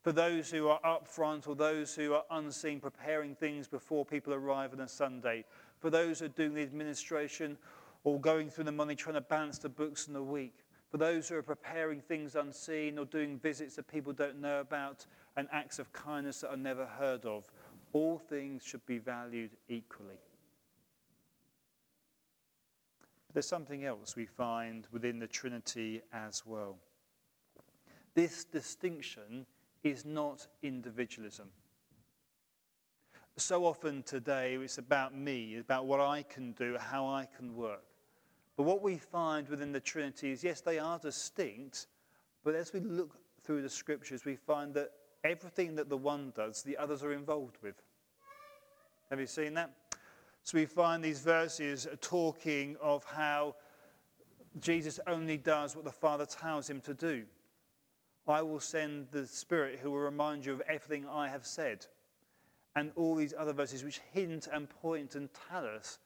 For 0.03 0.11
those 0.11 0.51
who 0.51 0.67
are 0.67 0.79
up 0.83 1.07
front 1.07 1.47
or 1.47 1.55
those 1.55 1.95
who 1.95 2.13
are 2.13 2.25
unseen, 2.29 2.79
preparing 2.79 3.35
things 3.35 3.67
before 3.67 4.05
people 4.05 4.33
arrive 4.33 4.73
on 4.73 4.81
a 4.81 4.87
Sunday, 4.87 5.45
for 5.79 5.89
those 5.89 6.19
who 6.19 6.25
are 6.25 6.29
doing 6.29 6.53
the 6.53 6.61
administration 6.61 7.57
or 8.03 8.19
going 8.19 8.49
through 8.49 8.65
the 8.65 8.71
money 8.71 8.95
trying 8.95 9.15
to 9.15 9.21
balance 9.21 9.59
the 9.59 9.69
books 9.69 10.07
in 10.07 10.13
the 10.13 10.21
week, 10.21 10.55
for 10.91 10.97
those 10.97 11.27
who 11.27 11.35
are 11.35 11.41
preparing 11.41 12.01
things 12.01 12.35
unseen 12.35 12.99
or 12.99 13.05
doing 13.05 13.39
visits 13.39 13.77
that 13.77 13.87
people 13.87 14.13
don't 14.13 14.39
know 14.39 14.59
about 14.59 15.05
and 15.37 15.47
acts 15.51 15.79
of 15.79 15.91
kindness 15.93 16.41
that 16.41 16.51
are 16.51 16.57
never 16.57 16.85
heard 16.85 17.25
of, 17.25 17.49
all 17.93 18.19
things 18.19 18.61
should 18.63 18.85
be 18.85 18.99
valued 18.99 19.51
equally. 19.69 20.19
There's 23.33 23.47
something 23.47 23.83
else 23.83 24.15
we 24.15 24.27
find 24.27 24.87
within 24.91 25.17
the 25.17 25.27
Trinity 25.27 26.01
as 26.13 26.43
well. 26.45 26.77
This 28.13 28.45
distinction 28.45 29.47
is 29.83 30.05
not 30.05 30.47
individualism. 30.61 31.47
So 33.37 33.65
often 33.65 34.03
today, 34.03 34.53
it's 34.61 34.77
about 34.77 35.15
me, 35.15 35.57
about 35.57 35.87
what 35.87 35.99
I 35.99 36.21
can 36.21 36.51
do, 36.51 36.77
how 36.79 37.07
I 37.07 37.27
can 37.35 37.55
work. 37.55 37.83
But 38.55 38.63
what 38.63 38.83
we 38.83 38.97
find 38.97 39.49
within 39.49 39.71
the 39.71 39.79
Trinity 39.79 40.31
is 40.31 40.43
yes, 40.43 40.61
they 40.61 40.77
are 40.77 40.99
distinct, 40.99 41.87
but 42.43 42.53
as 42.53 42.71
we 42.71 42.81
look 42.81 43.17
through 43.41 43.63
the 43.63 43.69
scriptures, 43.69 44.25
we 44.25 44.35
find 44.35 44.75
that 44.75 44.91
everything 45.23 45.75
that 45.75 45.89
the 45.89 45.97
one 45.97 46.31
does, 46.35 46.61
the 46.61 46.77
others 46.77 47.03
are 47.03 47.13
involved 47.13 47.57
with. 47.63 47.81
Have 49.09 49.19
you 49.19 49.25
seen 49.25 49.55
that? 49.55 49.71
So 50.43 50.57
we 50.57 50.65
find 50.65 51.03
these 51.03 51.21
verses 51.21 51.87
talking 52.01 52.75
of 52.81 53.05
how 53.05 53.55
Jesus 54.59 54.99
only 55.07 55.37
does 55.37 55.75
what 55.75 55.85
the 55.85 55.91
Father 55.91 56.25
tells 56.25 56.69
him 56.69 56.81
to 56.81 56.93
do. 56.93 57.23
I 58.27 58.41
will 58.41 58.59
send 58.59 59.07
the 59.11 59.25
Spirit 59.25 59.79
who 59.81 59.91
will 59.91 59.99
remind 59.99 60.45
you 60.45 60.53
of 60.53 60.61
everything 60.61 61.05
I 61.09 61.29
have 61.29 61.45
said. 61.45 61.85
And 62.75 62.91
all 62.95 63.15
these 63.15 63.33
other 63.37 63.53
verses 63.53 63.83
which 63.83 64.01
hint 64.11 64.47
and 64.51 64.69
point 64.69 65.15
and 65.15 65.29
tell 65.49 65.65
us 65.65 65.99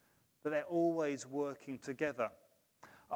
that 0.43 0.51
they're 0.51 0.63
always 0.63 1.25
working 1.25 1.79
together. 1.79 2.29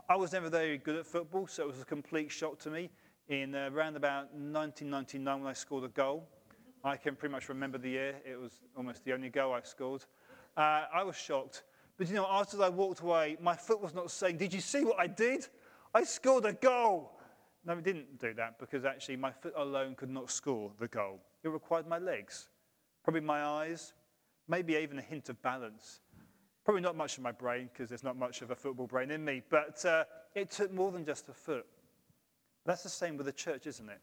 I 0.10 0.16
was 0.16 0.32
never 0.32 0.50
very 0.50 0.78
good 0.78 0.96
at 0.96 1.06
football, 1.06 1.48
so 1.48 1.64
it 1.64 1.68
was 1.68 1.82
a 1.82 1.86
complete 1.86 2.32
shock 2.32 2.58
to 2.60 2.70
me. 2.70 2.90
In 3.28 3.56
uh, 3.56 3.70
around 3.74 3.96
about 3.96 4.34
1999, 4.34 5.40
when 5.42 5.50
I 5.50 5.54
scored 5.54 5.84
a 5.84 5.90
goal, 5.90 6.28
I 6.84 6.98
can 6.98 7.16
pretty 7.16 7.32
much 7.32 7.50
remember 7.50 7.78
the 7.78 7.90
year. 7.90 8.16
It 8.26 8.40
was 8.40 8.54
almost 8.76 9.06
the 9.06 9.14
only 9.14 9.30
goal 9.30 9.54
I 9.54 9.62
scored. 9.64 10.06
Uh, 10.56 10.86
I 10.94 11.04
was 11.04 11.16
shocked. 11.16 11.64
But 11.98 12.10
you 12.10 12.16
know, 12.16 12.28
after 12.30 12.62
I 12.62 12.70
walked 12.70 13.02
away, 13.02 13.38
my 13.42 13.56
foot 13.56 13.82
was 13.82 13.94
not 13.94 14.12
saying, 14.12 14.38
Did 14.38 14.54
you 14.54 14.62
see 14.62 14.84
what 14.84 15.00
I 15.00 15.08
did? 15.08 15.48
I 15.94 16.04
scored 16.04 16.46
a 16.46 16.54
goal. 16.54 17.12
No, 17.66 17.74
it 17.74 17.84
didn't 17.84 18.20
do 18.20 18.34
that 18.34 18.58
because 18.60 18.86
actually 18.86 19.18
my 19.18 19.32
foot 19.32 19.54
alone 19.56 19.96
could 19.96 20.10
not 20.10 20.32
score 20.32 20.72
the 20.80 20.88
goal. 20.88 21.20
It 21.44 21.50
required 21.50 21.88
my 21.88 22.00
legs, 22.00 22.48
probably 23.04 23.22
my 23.22 23.44
eyes, 23.44 23.94
maybe 24.48 24.76
even 24.76 24.98
a 24.98 25.02
hint 25.02 25.30
of 25.30 25.42
balance. 25.42 26.00
Probably 26.64 26.82
not 26.82 26.96
much 26.96 27.18
of 27.18 27.24
my 27.24 27.32
brain 27.32 27.70
because 27.72 27.90
there's 27.90 28.04
not 28.04 28.18
much 28.18 28.42
of 28.42 28.52
a 28.52 28.56
football 28.56 28.88
brain 28.88 29.12
in 29.12 29.24
me, 29.24 29.42
but 29.50 29.84
uh, 29.86 30.04
it 30.36 30.52
took 30.52 30.72
more 30.72 30.92
than 30.92 31.06
just 31.06 31.30
a 31.30 31.34
foot. 31.34 31.66
That's 32.66 32.84
the 32.84 32.90
same 32.90 33.18
with 33.18 33.26
the 33.26 33.32
church, 33.32 33.66
isn't 33.66 33.90
it? 33.90 34.00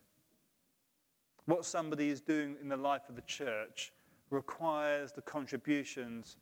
What 1.47 1.65
somebody 1.65 2.11
is 2.11 2.21
doing 2.21 2.57
in 2.61 2.69
the 2.69 2.77
life 2.77 3.03
of 3.09 3.17
the 3.17 3.23
church 3.23 3.93
requires 4.31 5.13
the 5.13 5.23
contributions 5.23 6.37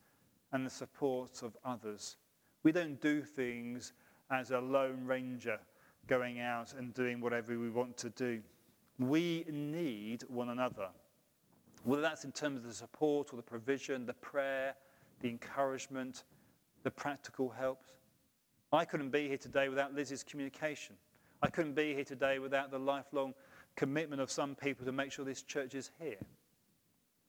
and 0.52 0.64
the 0.64 0.71
support 0.71 1.43
of 1.43 1.57
others. 1.64 2.16
We 2.62 2.73
don't 2.73 3.00
do 3.00 3.23
things 3.23 3.93
as 4.31 4.50
a 4.50 4.59
lone 4.59 5.05
ranger 5.05 5.59
going 6.07 6.40
out 6.40 6.75
and 6.75 6.95
doing 6.95 7.21
whatever 7.21 7.59
we 7.59 7.71
want 7.71 7.97
to 7.99 8.11
do. 8.11 8.40
We 8.99 9.45
need 9.50 10.25
one 10.28 10.49
another, 10.49 10.88
whether 11.85 12.02
that's 12.02 12.25
in 12.25 12.33
terms 12.33 12.59
of 12.59 12.64
the 12.66 12.75
support 12.75 13.33
or 13.33 13.37
the 13.37 13.43
provision, 13.43 14.07
the 14.07 14.14
prayer, 14.14 14.75
the 15.21 15.28
encouragement, 15.28 16.25
the 16.83 16.90
practical 16.90 17.50
help. 17.50 17.83
I 18.73 18.85
couldn't 18.85 19.11
be 19.11 19.28
here 19.28 19.37
today 19.37 19.69
without 19.69 19.95
Liz's 19.95 20.23
communication. 20.23 20.97
I 21.43 21.49
couldn't 21.49 21.75
be 21.75 21.95
here 21.95 22.05
today 22.05 22.38
without 22.38 22.71
the 22.71 22.78
lifelong 22.78 23.35
commitment 23.76 24.23
of 24.23 24.31
some 24.31 24.55
people 24.55 24.87
to 24.87 24.93
make 24.93 25.12
sure 25.12 25.25
this 25.25 25.43
church 25.43 25.75
is 25.75 25.90
here. 26.00 26.19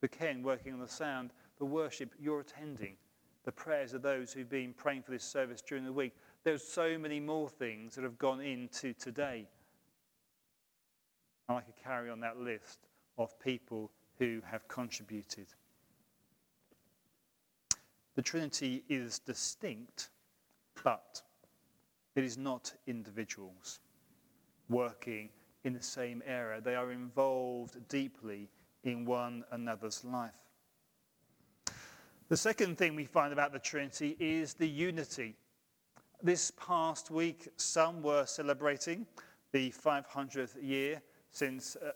The 0.00 0.08
Ken 0.08 0.42
working 0.42 0.72
on 0.72 0.80
the 0.80 0.88
sound, 0.88 1.30
the 1.58 1.64
worship 1.64 2.14
you're 2.20 2.40
attending, 2.40 2.96
the 3.44 3.52
prayers 3.52 3.94
of 3.94 4.02
those 4.02 4.32
who've 4.32 4.48
been 4.48 4.72
praying 4.74 5.02
for 5.02 5.10
this 5.10 5.24
service 5.24 5.60
during 5.60 5.84
the 5.84 5.92
week. 5.92 6.14
There's 6.44 6.62
so 6.62 6.98
many 6.98 7.18
more 7.18 7.48
things 7.48 7.94
that 7.94 8.04
have 8.04 8.18
gone 8.18 8.40
into 8.40 8.92
today. 8.92 9.48
And 11.48 11.58
I 11.58 11.60
could 11.62 11.76
carry 11.82 12.10
on 12.10 12.20
that 12.20 12.38
list 12.38 12.78
of 13.16 13.38
people 13.40 13.90
who 14.18 14.40
have 14.44 14.68
contributed. 14.68 15.46
The 18.14 18.22
Trinity 18.22 18.84
is 18.88 19.18
distinct, 19.20 20.10
but 20.82 21.22
it 22.14 22.24
is 22.24 22.36
not 22.36 22.72
individuals 22.86 23.80
working 24.68 25.30
in 25.64 25.72
the 25.72 25.82
same 25.82 26.22
area. 26.26 26.60
They 26.60 26.74
are 26.74 26.92
involved 26.92 27.76
deeply 27.88 28.48
in 28.84 29.04
one 29.04 29.44
another's 29.50 30.04
life. 30.04 30.32
The 32.28 32.36
second 32.36 32.76
thing 32.76 32.94
we 32.94 33.06
find 33.06 33.32
about 33.32 33.52
the 33.52 33.58
Trinity 33.58 34.16
is 34.20 34.54
the 34.54 34.68
unity. 34.68 35.34
This 36.22 36.52
past 36.52 37.10
week, 37.10 37.48
some 37.56 38.02
were 38.02 38.26
celebrating 38.26 39.06
the 39.52 39.70
500th 39.70 40.62
year 40.62 41.00
since 41.30 41.76
uh, 41.76 41.92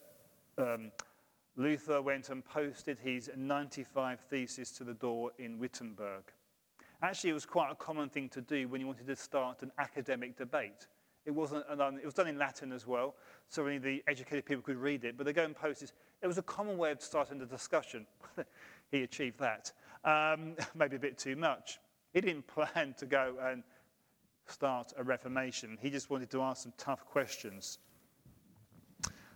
um, 0.63 0.91
Luther 1.57 2.01
went 2.01 2.31
and 2.31 2.45
posted 2.45 2.99
his 2.99 3.31
95 3.37 4.21
Theses 4.21 4.71
to 4.73 4.85
the 4.85 4.95
door 4.95 5.33
in 5.39 5.59
Wittenberg. 5.59 6.23
Actually, 7.03 7.31
it 7.31 7.35
was 7.35 7.47
quite 7.47 7.71
a 7.71 7.75
common 7.75 8.09
thing 8.09 8.29
to 8.31 8.41
do 8.41 8.69
when 8.69 8.81
you 8.81 8.87
wanted 8.87 9.07
to 9.07 9.17
start 9.17 9.63
an 9.63 9.73
academic 9.79 10.37
debate. 10.37 10.87
It, 11.27 11.33
wasn't 11.33 11.65
an, 11.69 11.99
it 11.99 12.05
was 12.05 12.15
done 12.15 12.29
in 12.29 12.39
Latin 12.39 12.73
as 12.73 12.87
well, 12.87 13.17
so 13.49 13.63
only 13.63 13.79
the 13.79 14.03
educated 14.09 14.47
people 14.47 14.63
could 14.63 14.77
read 14.77 15.05
it. 15.05 15.17
But 15.17 15.27
they 15.27 15.33
go 15.33 15.45
and 15.45 15.55
post 15.55 15.81
this. 15.81 15.93
It 16.23 16.27
was 16.27 16.39
a 16.39 16.43
common 16.43 16.79
way 16.79 16.93
of 16.93 17.03
starting 17.03 17.39
the 17.39 17.47
discussion. 17.47 18.07
he 18.91 19.03
achieved 19.03 19.41
that. 19.41 19.73
Um, 20.05 20.55
maybe 20.75 20.97
a 20.97 21.01
bit 21.01 21.19
too 21.19 21.37
much. 21.37 21.79
He 22.13 22.21
didn't 22.21 22.47
plan 22.47 22.95
to 22.99 23.07
go 23.07 23.37
and 23.43 23.63
start 24.47 24.93
a 24.97 25.03
reformation. 25.03 25.79
He 25.81 25.91
just 25.91 26.11
wanted 26.11 26.31
to 26.31 26.43
ask 26.43 26.63
some 26.63 26.73
tough 26.79 27.05
questions. 27.05 27.79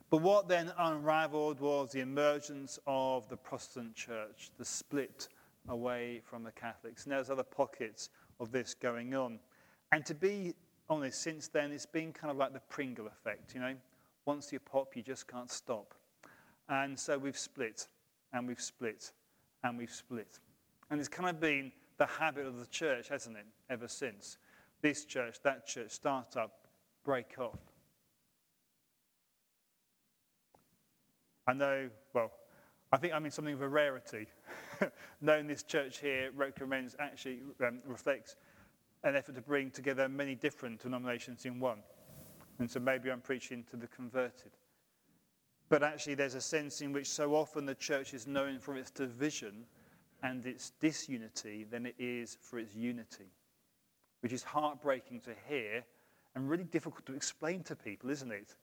But 0.08 0.22
what 0.22 0.46
then 0.46 0.72
unraveled 0.78 1.60
was 1.60 1.90
the 1.90 2.00
emergence 2.00 2.78
of 2.86 3.28
the 3.28 3.36
Protestant 3.36 3.96
church, 3.96 4.50
the 4.56 4.64
split 4.64 5.28
away 5.68 6.22
from 6.24 6.44
the 6.44 6.52
Catholics. 6.52 7.04
And 7.04 7.12
there's 7.12 7.30
other 7.30 7.42
pockets 7.42 8.10
of 8.38 8.52
this 8.52 8.74
going 8.74 9.14
on. 9.14 9.40
And 9.90 10.06
to 10.06 10.14
be 10.14 10.54
honest, 10.88 11.20
since 11.20 11.48
then, 11.48 11.72
it's 11.72 11.86
been 11.86 12.12
kind 12.12 12.30
of 12.30 12.36
like 12.36 12.52
the 12.52 12.60
Pringle 12.68 13.08
effect, 13.08 13.54
you 13.54 13.60
know? 13.60 13.74
Once 14.26 14.52
you 14.52 14.60
pop, 14.60 14.94
you 14.94 15.02
just 15.02 15.26
can't 15.26 15.50
stop. 15.50 15.94
And 16.68 16.98
so 16.98 17.16
we've 17.18 17.38
split, 17.38 17.88
and 18.32 18.46
we've 18.46 18.60
split, 18.60 19.12
and 19.62 19.78
we've 19.78 19.92
split. 19.92 20.40
And 20.90 20.98
it's 20.98 21.08
kind 21.08 21.30
of 21.30 21.40
been 21.40 21.72
the 21.98 22.06
habit 22.06 22.46
of 22.46 22.58
the 22.58 22.66
church, 22.66 23.08
hasn't 23.08 23.36
it, 23.36 23.46
ever 23.70 23.88
since? 23.88 24.38
This 24.82 25.04
church, 25.04 25.38
that 25.42 25.66
church, 25.66 25.92
start 25.92 26.36
up, 26.36 26.66
break 27.04 27.38
off. 27.38 27.58
I 31.46 31.52
know, 31.52 31.88
well, 32.12 32.32
I 32.92 32.96
think 32.96 33.14
I'm 33.14 33.24
in 33.24 33.30
something 33.30 33.54
of 33.54 33.62
a 33.62 33.68
rarity. 33.68 34.26
Knowing 35.20 35.46
this 35.46 35.62
church 35.62 36.00
here 36.00 36.30
recommends, 36.34 36.96
actually 36.98 37.40
um, 37.64 37.80
reflects 37.86 38.36
an 39.04 39.14
effort 39.14 39.34
to 39.36 39.40
bring 39.40 39.70
together 39.70 40.08
many 40.08 40.34
different 40.34 40.80
denominations 40.80 41.44
in 41.44 41.60
one. 41.60 41.78
And 42.58 42.70
so 42.70 42.80
maybe 42.80 43.10
I'm 43.10 43.20
preaching 43.20 43.64
to 43.70 43.76
the 43.76 43.86
converted. 43.86 44.52
But 45.68 45.82
actually, 45.82 46.14
there's 46.14 46.34
a 46.34 46.40
sense 46.40 46.80
in 46.80 46.92
which 46.92 47.08
so 47.08 47.34
often 47.34 47.66
the 47.66 47.74
church 47.74 48.14
is 48.14 48.26
known 48.26 48.58
for 48.58 48.76
its 48.76 48.90
division 48.90 49.64
and 50.22 50.46
its 50.46 50.70
disunity 50.80 51.64
than 51.68 51.86
it 51.86 51.94
is 51.98 52.38
for 52.40 52.58
its 52.58 52.74
unity, 52.74 53.30
which 54.20 54.32
is 54.32 54.42
heartbreaking 54.42 55.20
to 55.20 55.30
hear 55.48 55.84
and 56.34 56.48
really 56.48 56.64
difficult 56.64 57.04
to 57.06 57.14
explain 57.14 57.62
to 57.64 57.74
people, 57.74 58.10
isn't 58.10 58.30
it? 58.30 58.54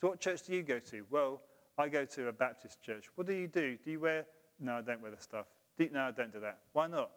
So, 0.00 0.08
what 0.08 0.20
church 0.20 0.42
do 0.42 0.54
you 0.54 0.62
go 0.62 0.78
to? 0.78 1.04
Well, 1.10 1.42
I 1.76 1.88
go 1.88 2.04
to 2.04 2.28
a 2.28 2.32
Baptist 2.32 2.82
church. 2.82 3.06
What 3.16 3.26
do 3.26 3.32
you 3.32 3.48
do? 3.48 3.76
Do 3.84 3.90
you 3.90 4.00
wear? 4.00 4.26
No, 4.60 4.74
I 4.74 4.82
don't 4.82 5.00
wear 5.00 5.10
the 5.10 5.22
stuff. 5.22 5.46
Do, 5.76 5.88
no, 5.92 6.02
I 6.02 6.10
don't 6.12 6.32
do 6.32 6.40
that. 6.40 6.58
Why 6.72 6.86
not? 6.86 7.10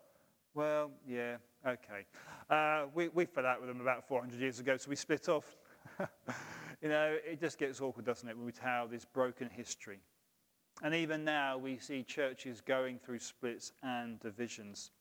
Well, 0.54 0.92
yeah, 1.08 1.38
okay. 1.66 2.06
Uh, 2.50 2.86
we, 2.94 3.08
we 3.10 3.26
fell 3.26 3.46
out 3.46 3.60
with 3.60 3.70
them 3.70 3.82
about 3.82 4.08
400 4.08 4.40
years 4.40 4.60
ago, 4.60 4.78
so 4.78 4.90
we 4.90 4.96
split 4.96 5.30
off. 5.30 5.58
you 6.82 6.90
know, 6.90 7.18
it 7.26 7.40
just 7.40 7.58
gets 7.58 7.80
awkward, 7.80 8.06
doesn't 8.06 8.28
it, 8.28 8.36
when 8.36 8.46
we 8.46 8.52
tell 8.52 8.88
this 8.88 9.06
broken 9.06 9.50
history. 9.50 10.00
And 10.84 10.96
even 10.96 11.24
now, 11.24 11.58
we 11.58 11.78
see 11.78 12.04
churches 12.04 12.62
going 12.62 12.98
through 12.98 13.20
splits 13.20 13.72
and 13.84 14.20
divisions. 14.20 14.92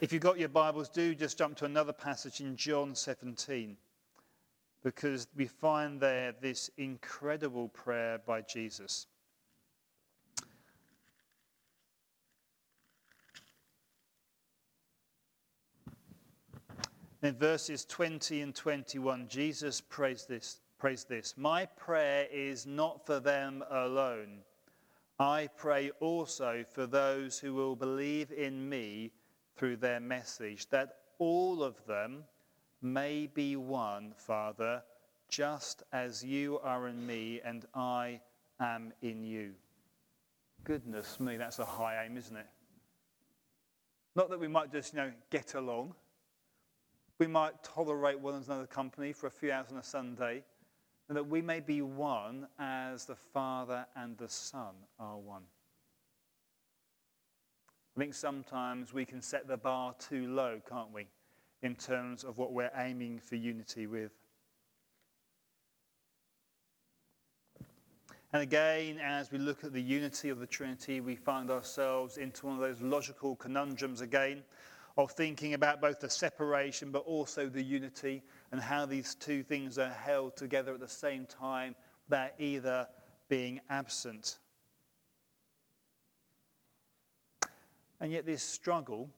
If 0.00 0.12
you've 0.12 0.22
got 0.22 0.38
your 0.38 0.48
Bibles, 0.48 0.88
do 0.88 1.14
just 1.14 1.36
jump 1.36 1.56
to 1.58 1.64
another 1.64 1.92
passage 1.92 2.40
in 2.40 2.56
John 2.56 2.94
17, 2.94 3.76
because 4.82 5.26
we 5.36 5.46
find 5.46 6.00
there 6.00 6.32
this 6.40 6.70
incredible 6.78 7.68
prayer 7.68 8.20
by 8.24 8.40
Jesus. 8.42 9.06
In 17.24 17.34
verses 17.36 17.86
20 17.86 18.42
and 18.42 18.54
21, 18.54 19.28
Jesus 19.28 19.80
prays 19.80 20.26
this, 20.26 20.60
prays 20.78 21.04
this 21.04 21.32
My 21.38 21.64
prayer 21.64 22.26
is 22.30 22.66
not 22.66 23.06
for 23.06 23.18
them 23.18 23.64
alone. 23.70 24.40
I 25.18 25.48
pray 25.56 25.90
also 26.00 26.66
for 26.70 26.86
those 26.86 27.38
who 27.38 27.54
will 27.54 27.76
believe 27.76 28.30
in 28.30 28.68
me 28.68 29.10
through 29.56 29.76
their 29.76 30.00
message, 30.00 30.68
that 30.68 30.96
all 31.18 31.62
of 31.62 31.82
them 31.86 32.24
may 32.82 33.26
be 33.26 33.56
one, 33.56 34.12
Father, 34.18 34.82
just 35.30 35.82
as 35.94 36.22
you 36.22 36.58
are 36.62 36.88
in 36.88 37.06
me 37.06 37.40
and 37.42 37.64
I 37.74 38.20
am 38.60 38.92
in 39.00 39.24
you. 39.24 39.54
Goodness 40.64 41.18
me, 41.18 41.38
that's 41.38 41.58
a 41.58 41.64
high 41.64 42.04
aim, 42.04 42.18
isn't 42.18 42.36
it? 42.36 42.48
Not 44.14 44.28
that 44.28 44.38
we 44.38 44.46
might 44.46 44.70
just, 44.70 44.92
you 44.92 44.98
know, 44.98 45.12
get 45.30 45.54
along 45.54 45.94
we 47.18 47.26
might 47.26 47.62
tolerate 47.62 48.18
one 48.18 48.34
another's 48.34 48.68
company 48.68 49.12
for 49.12 49.26
a 49.26 49.30
few 49.30 49.52
hours 49.52 49.66
on 49.70 49.78
a 49.78 49.82
Sunday, 49.82 50.42
and 51.08 51.16
that 51.16 51.26
we 51.26 51.40
may 51.42 51.60
be 51.60 51.82
one 51.82 52.46
as 52.58 53.04
the 53.04 53.14
Father 53.14 53.86
and 53.96 54.16
the 54.18 54.28
Son 54.28 54.74
are 54.98 55.18
one. 55.18 55.42
I 57.96 58.00
think 58.00 58.14
sometimes 58.14 58.92
we 58.92 59.04
can 59.04 59.22
set 59.22 59.46
the 59.46 59.56
bar 59.56 59.94
too 59.98 60.26
low, 60.26 60.60
can't 60.68 60.92
we, 60.92 61.06
in 61.62 61.76
terms 61.76 62.24
of 62.24 62.38
what 62.38 62.52
we're 62.52 62.72
aiming 62.76 63.20
for 63.20 63.36
unity 63.36 63.86
with. 63.86 64.10
And 68.32 68.42
again, 68.42 68.98
as 68.98 69.30
we 69.30 69.38
look 69.38 69.62
at 69.62 69.72
the 69.72 69.80
unity 69.80 70.28
of 70.28 70.40
the 70.40 70.46
Trinity, 70.46 71.00
we 71.00 71.14
find 71.14 71.52
ourselves 71.52 72.16
into 72.16 72.46
one 72.46 72.56
of 72.56 72.60
those 72.60 72.80
logical 72.80 73.36
conundrums 73.36 74.00
again 74.00 74.42
of 74.96 75.10
thinking 75.12 75.54
about 75.54 75.80
both 75.80 76.00
the 76.00 76.10
separation 76.10 76.90
but 76.90 77.00
also 77.00 77.48
the 77.48 77.62
unity 77.62 78.22
and 78.52 78.60
how 78.60 78.86
these 78.86 79.14
two 79.16 79.42
things 79.42 79.78
are 79.78 79.88
held 79.90 80.36
together 80.36 80.72
at 80.74 80.80
the 80.80 80.88
same 80.88 81.26
time, 81.26 81.74
they're 82.08 82.32
either 82.38 82.86
being 83.28 83.60
absent. 83.70 84.38
And 88.00 88.12
yet, 88.12 88.26
this 88.26 88.42
struggle 88.42 89.08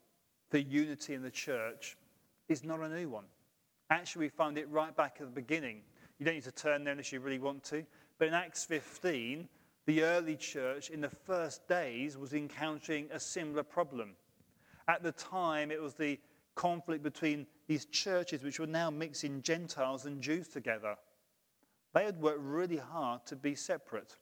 for 0.50 0.58
unity 0.58 1.14
in 1.14 1.22
the 1.22 1.30
church 1.30 1.96
is 2.48 2.62
not 2.62 2.80
a 2.80 2.88
new 2.88 3.08
one. 3.08 3.24
Actually, 3.90 4.26
we 4.26 4.28
find 4.30 4.58
it 4.58 4.68
right 4.70 4.96
back 4.96 5.16
at 5.20 5.26
the 5.26 5.32
beginning. 5.32 5.82
You 6.18 6.24
don't 6.24 6.34
need 6.34 6.44
to 6.44 6.52
turn 6.52 6.84
there 6.84 6.92
unless 6.92 7.12
you 7.12 7.20
really 7.20 7.38
want 7.38 7.64
to. 7.64 7.84
But 8.18 8.28
in 8.28 8.34
Acts 8.34 8.64
15, 8.64 9.48
the 9.86 10.02
early 10.02 10.36
church 10.36 10.90
in 10.90 11.00
the 11.00 11.10
first 11.10 11.66
days 11.68 12.16
was 12.16 12.32
encountering 12.32 13.08
a 13.12 13.20
similar 13.20 13.62
problem. 13.62 14.14
At 14.88 15.02
the 15.02 15.12
time, 15.12 15.70
it 15.70 15.80
was 15.80 15.94
the 15.94 16.18
conflict 16.54 17.02
between 17.02 17.46
these 17.66 17.86
churches, 17.86 18.42
which 18.42 18.60
were 18.60 18.66
now 18.66 18.90
mixing 18.90 19.42
Gentiles 19.42 20.06
and 20.06 20.22
Jews 20.22 20.48
together. 20.48 20.96
they 21.94 22.04
had 22.04 22.20
worked 22.20 22.40
really 22.40 22.76
hard 22.76 23.24
to 23.26 23.36
be 23.36 23.54
separate. 23.54 24.16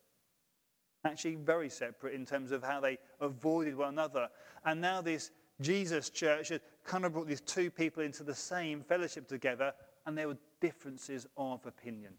Actually, 1.04 1.34
very 1.34 1.68
separate 1.68 2.14
in 2.14 2.24
terms 2.24 2.52
of 2.52 2.62
how 2.62 2.80
they 2.80 2.98
avoided 3.20 3.76
one 3.76 3.88
another. 3.88 4.28
And 4.64 4.80
now, 4.80 5.00
this 5.00 5.32
Jesus 5.60 6.08
church 6.10 6.48
had 6.48 6.60
kind 6.84 7.04
of 7.04 7.12
brought 7.12 7.26
these 7.26 7.40
two 7.40 7.70
people 7.70 8.02
into 8.02 8.22
the 8.22 8.34
same 8.34 8.82
fellowship 8.82 9.28
together, 9.28 9.72
and 10.06 10.16
there 10.16 10.28
were 10.28 10.38
differences 10.60 11.26
of 11.36 11.64
opinion. 11.66 12.14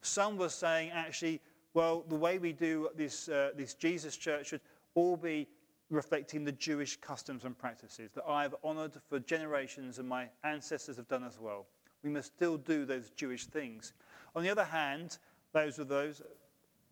Some 0.00 0.36
were 0.36 0.48
saying, 0.48 0.90
actually, 0.90 1.40
well, 1.74 2.04
the 2.08 2.14
way 2.14 2.38
we 2.38 2.52
do 2.52 2.88
this, 2.96 3.28
uh, 3.28 3.50
this 3.54 3.74
Jesus 3.74 4.16
church 4.16 4.48
should 4.48 4.60
all 4.94 5.16
be 5.16 5.46
reflecting 5.90 6.44
the 6.44 6.52
Jewish 6.52 6.96
customs 6.96 7.44
and 7.44 7.56
practices 7.56 8.10
that 8.14 8.24
I 8.26 8.42
have 8.42 8.54
honored 8.64 8.94
for 9.08 9.20
generations 9.20 9.98
and 9.98 10.08
my 10.08 10.28
ancestors 10.44 10.96
have 10.96 11.08
done 11.08 11.24
as 11.24 11.38
well. 11.38 11.66
We 12.02 12.10
must 12.10 12.34
still 12.34 12.56
do 12.56 12.84
those 12.84 13.10
Jewish 13.10 13.46
things. 13.46 13.92
On 14.34 14.42
the 14.42 14.50
other 14.50 14.64
hand, 14.64 15.18
those 15.52 15.78
were 15.78 15.84
those 15.84 16.22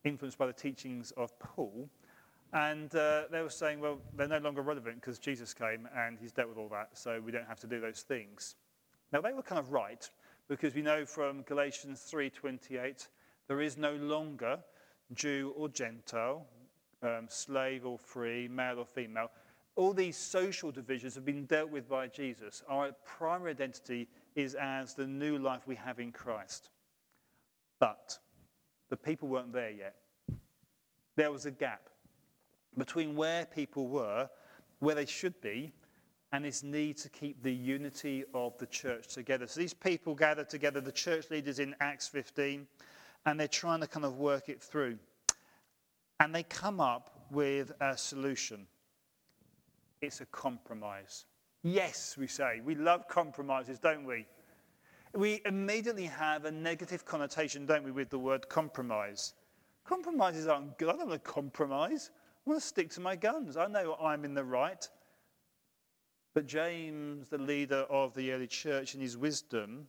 influenced 0.04 0.38
by 0.38 0.46
the 0.46 0.52
teachings 0.52 1.12
of 1.16 1.36
Paul, 1.38 1.88
and 2.52 2.94
uh, 2.94 3.24
they 3.30 3.42
were 3.42 3.50
saying, 3.50 3.80
well, 3.80 3.98
they're 4.16 4.28
no 4.28 4.38
longer 4.38 4.62
relevant 4.62 5.00
because 5.00 5.18
Jesus 5.18 5.52
came 5.52 5.88
and 5.96 6.18
he's 6.18 6.32
dealt 6.32 6.48
with 6.48 6.58
all 6.58 6.68
that, 6.68 6.90
so 6.92 7.20
we 7.20 7.32
don't 7.32 7.46
have 7.46 7.60
to 7.60 7.66
do 7.66 7.80
those 7.80 8.02
things. 8.02 8.54
Now, 9.12 9.20
they 9.20 9.32
were 9.32 9.42
kind 9.42 9.58
of 9.58 9.72
right 9.72 10.08
because 10.48 10.74
we 10.74 10.82
know 10.82 11.04
from 11.04 11.42
Galatians 11.42 12.08
3:28 12.12 13.08
there 13.48 13.60
is 13.60 13.76
no 13.76 13.94
longer 13.96 14.58
Jew 15.12 15.52
or 15.56 15.68
Gentile, 15.68 16.46
um, 17.04 17.26
slave 17.28 17.84
or 17.86 17.98
free, 17.98 18.48
male 18.48 18.78
or 18.78 18.86
female. 18.86 19.30
All 19.76 19.92
these 19.92 20.16
social 20.16 20.70
divisions 20.70 21.14
have 21.14 21.24
been 21.24 21.46
dealt 21.46 21.70
with 21.70 21.88
by 21.88 22.06
Jesus. 22.06 22.62
Our 22.68 22.92
primary 23.04 23.50
identity 23.50 24.08
is 24.36 24.54
as 24.54 24.94
the 24.94 25.06
new 25.06 25.38
life 25.38 25.62
we 25.66 25.74
have 25.74 25.98
in 25.98 26.12
Christ. 26.12 26.70
But 27.80 28.18
the 28.88 28.96
people 28.96 29.28
weren't 29.28 29.52
there 29.52 29.70
yet. 29.70 29.96
There 31.16 31.32
was 31.32 31.46
a 31.46 31.50
gap 31.50 31.88
between 32.76 33.14
where 33.14 33.46
people 33.46 33.86
were, 33.88 34.28
where 34.80 34.94
they 34.94 35.06
should 35.06 35.40
be, 35.40 35.72
and 36.32 36.44
his 36.44 36.64
need 36.64 36.96
to 36.98 37.08
keep 37.08 37.42
the 37.42 37.52
unity 37.52 38.24
of 38.34 38.58
the 38.58 38.66
church 38.66 39.08
together. 39.08 39.46
So 39.46 39.60
these 39.60 39.74
people 39.74 40.14
gather 40.14 40.42
together, 40.42 40.80
the 40.80 40.90
church 40.90 41.30
leaders 41.30 41.60
in 41.60 41.76
Acts 41.80 42.08
15, 42.08 42.66
and 43.26 43.38
they're 43.38 43.46
trying 43.46 43.80
to 43.80 43.86
kind 43.86 44.04
of 44.04 44.18
work 44.18 44.48
it 44.48 44.60
through. 44.60 44.98
And 46.24 46.34
they 46.34 46.44
come 46.44 46.80
up 46.80 47.10
with 47.30 47.70
a 47.82 47.98
solution 47.98 48.66
it's 50.00 50.22
a 50.22 50.26
compromise. 50.26 51.26
Yes, 51.62 52.16
we 52.16 52.26
say. 52.26 52.62
We 52.64 52.74
love 52.74 53.08
compromises, 53.08 53.78
don't 53.78 54.06
we? 54.06 54.26
We 55.14 55.42
immediately 55.44 56.06
have 56.06 56.46
a 56.46 56.50
negative 56.50 57.04
connotation, 57.04 57.66
don't 57.66 57.84
we, 57.84 57.90
with 57.90 58.08
the 58.08 58.18
word 58.18 58.48
compromise. 58.48 59.34
Compromises 59.84 60.46
aren't 60.46 60.78
good. 60.78 60.88
I 60.88 60.92
don't 60.96 61.08
want 61.08 61.22
to 61.22 61.30
compromise. 61.30 62.10
I 62.46 62.50
want 62.50 62.60
to 62.62 62.66
stick 62.66 62.88
to 62.92 63.00
my 63.00 63.16
guns. 63.16 63.58
I 63.58 63.66
know 63.66 63.94
I'm 64.00 64.24
in 64.24 64.32
the 64.32 64.44
right. 64.44 64.88
But 66.32 66.46
James, 66.46 67.28
the 67.28 67.38
leader 67.38 67.84
of 67.90 68.14
the 68.14 68.32
early 68.32 68.46
church, 68.46 68.94
in 68.94 69.00
his 69.02 69.18
wisdom, 69.18 69.88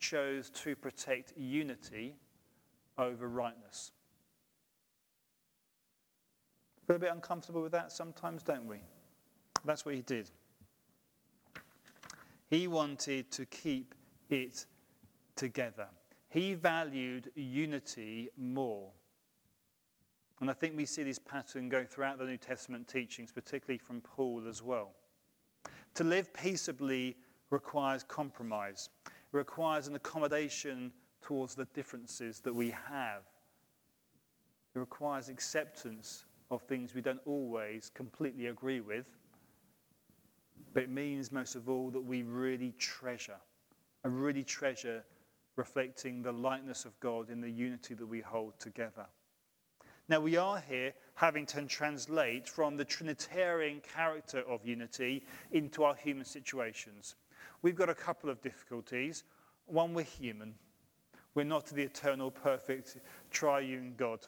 chose 0.00 0.50
to 0.50 0.74
protect 0.74 1.34
unity 1.36 2.16
over 2.98 3.28
rightness. 3.28 3.92
Feel 6.88 6.96
a 6.96 7.00
bit 7.00 7.12
uncomfortable 7.12 7.60
with 7.60 7.72
that 7.72 7.92
sometimes, 7.92 8.42
don't 8.42 8.66
we? 8.66 8.78
That's 9.62 9.84
what 9.84 9.94
he 9.94 10.00
did. 10.00 10.30
He 12.48 12.66
wanted 12.66 13.30
to 13.32 13.44
keep 13.44 13.94
it 14.30 14.64
together. 15.36 15.86
He 16.30 16.54
valued 16.54 17.30
unity 17.34 18.30
more. 18.38 18.88
And 20.40 20.48
I 20.48 20.54
think 20.54 20.78
we 20.78 20.86
see 20.86 21.02
this 21.02 21.18
pattern 21.18 21.68
go 21.68 21.84
throughout 21.84 22.16
the 22.16 22.24
New 22.24 22.38
Testament 22.38 22.88
teachings, 22.88 23.32
particularly 23.32 23.76
from 23.76 24.00
Paul 24.00 24.44
as 24.48 24.62
well. 24.62 24.92
To 25.96 26.04
live 26.04 26.32
peaceably 26.32 27.16
requires 27.50 28.02
compromise, 28.02 28.88
it 29.06 29.12
requires 29.36 29.88
an 29.88 29.94
accommodation 29.94 30.90
towards 31.20 31.54
the 31.54 31.66
differences 31.74 32.40
that 32.40 32.54
we 32.54 32.70
have. 32.70 33.24
It 34.74 34.78
requires 34.78 35.28
acceptance 35.28 36.24
of 36.50 36.62
things 36.62 36.94
we 36.94 37.00
don't 37.00 37.20
always 37.26 37.90
completely 37.94 38.46
agree 38.46 38.80
with. 38.80 39.06
But 40.74 40.84
it 40.84 40.90
means, 40.90 41.32
most 41.32 41.54
of 41.54 41.68
all, 41.68 41.90
that 41.90 42.00
we 42.00 42.22
really 42.22 42.74
treasure, 42.78 43.40
and 44.04 44.22
really 44.22 44.44
treasure 44.44 45.04
reflecting 45.56 46.22
the 46.22 46.32
likeness 46.32 46.84
of 46.84 46.98
God 47.00 47.30
in 47.30 47.40
the 47.40 47.50
unity 47.50 47.94
that 47.94 48.06
we 48.06 48.20
hold 48.20 48.58
together. 48.60 49.06
Now, 50.08 50.20
we 50.20 50.36
are 50.36 50.62
here 50.66 50.94
having 51.14 51.44
to 51.46 51.62
translate 51.64 52.48
from 52.48 52.76
the 52.76 52.84
Trinitarian 52.84 53.80
character 53.80 54.42
of 54.48 54.64
unity 54.64 55.26
into 55.50 55.84
our 55.84 55.94
human 55.94 56.24
situations. 56.24 57.16
We've 57.60 57.74
got 57.74 57.90
a 57.90 57.94
couple 57.94 58.30
of 58.30 58.40
difficulties. 58.40 59.24
One, 59.66 59.92
we're 59.92 60.04
human. 60.04 60.54
We're 61.34 61.44
not 61.44 61.66
the 61.66 61.82
eternal, 61.82 62.30
perfect, 62.30 62.96
triune 63.30 63.94
God 63.98 64.20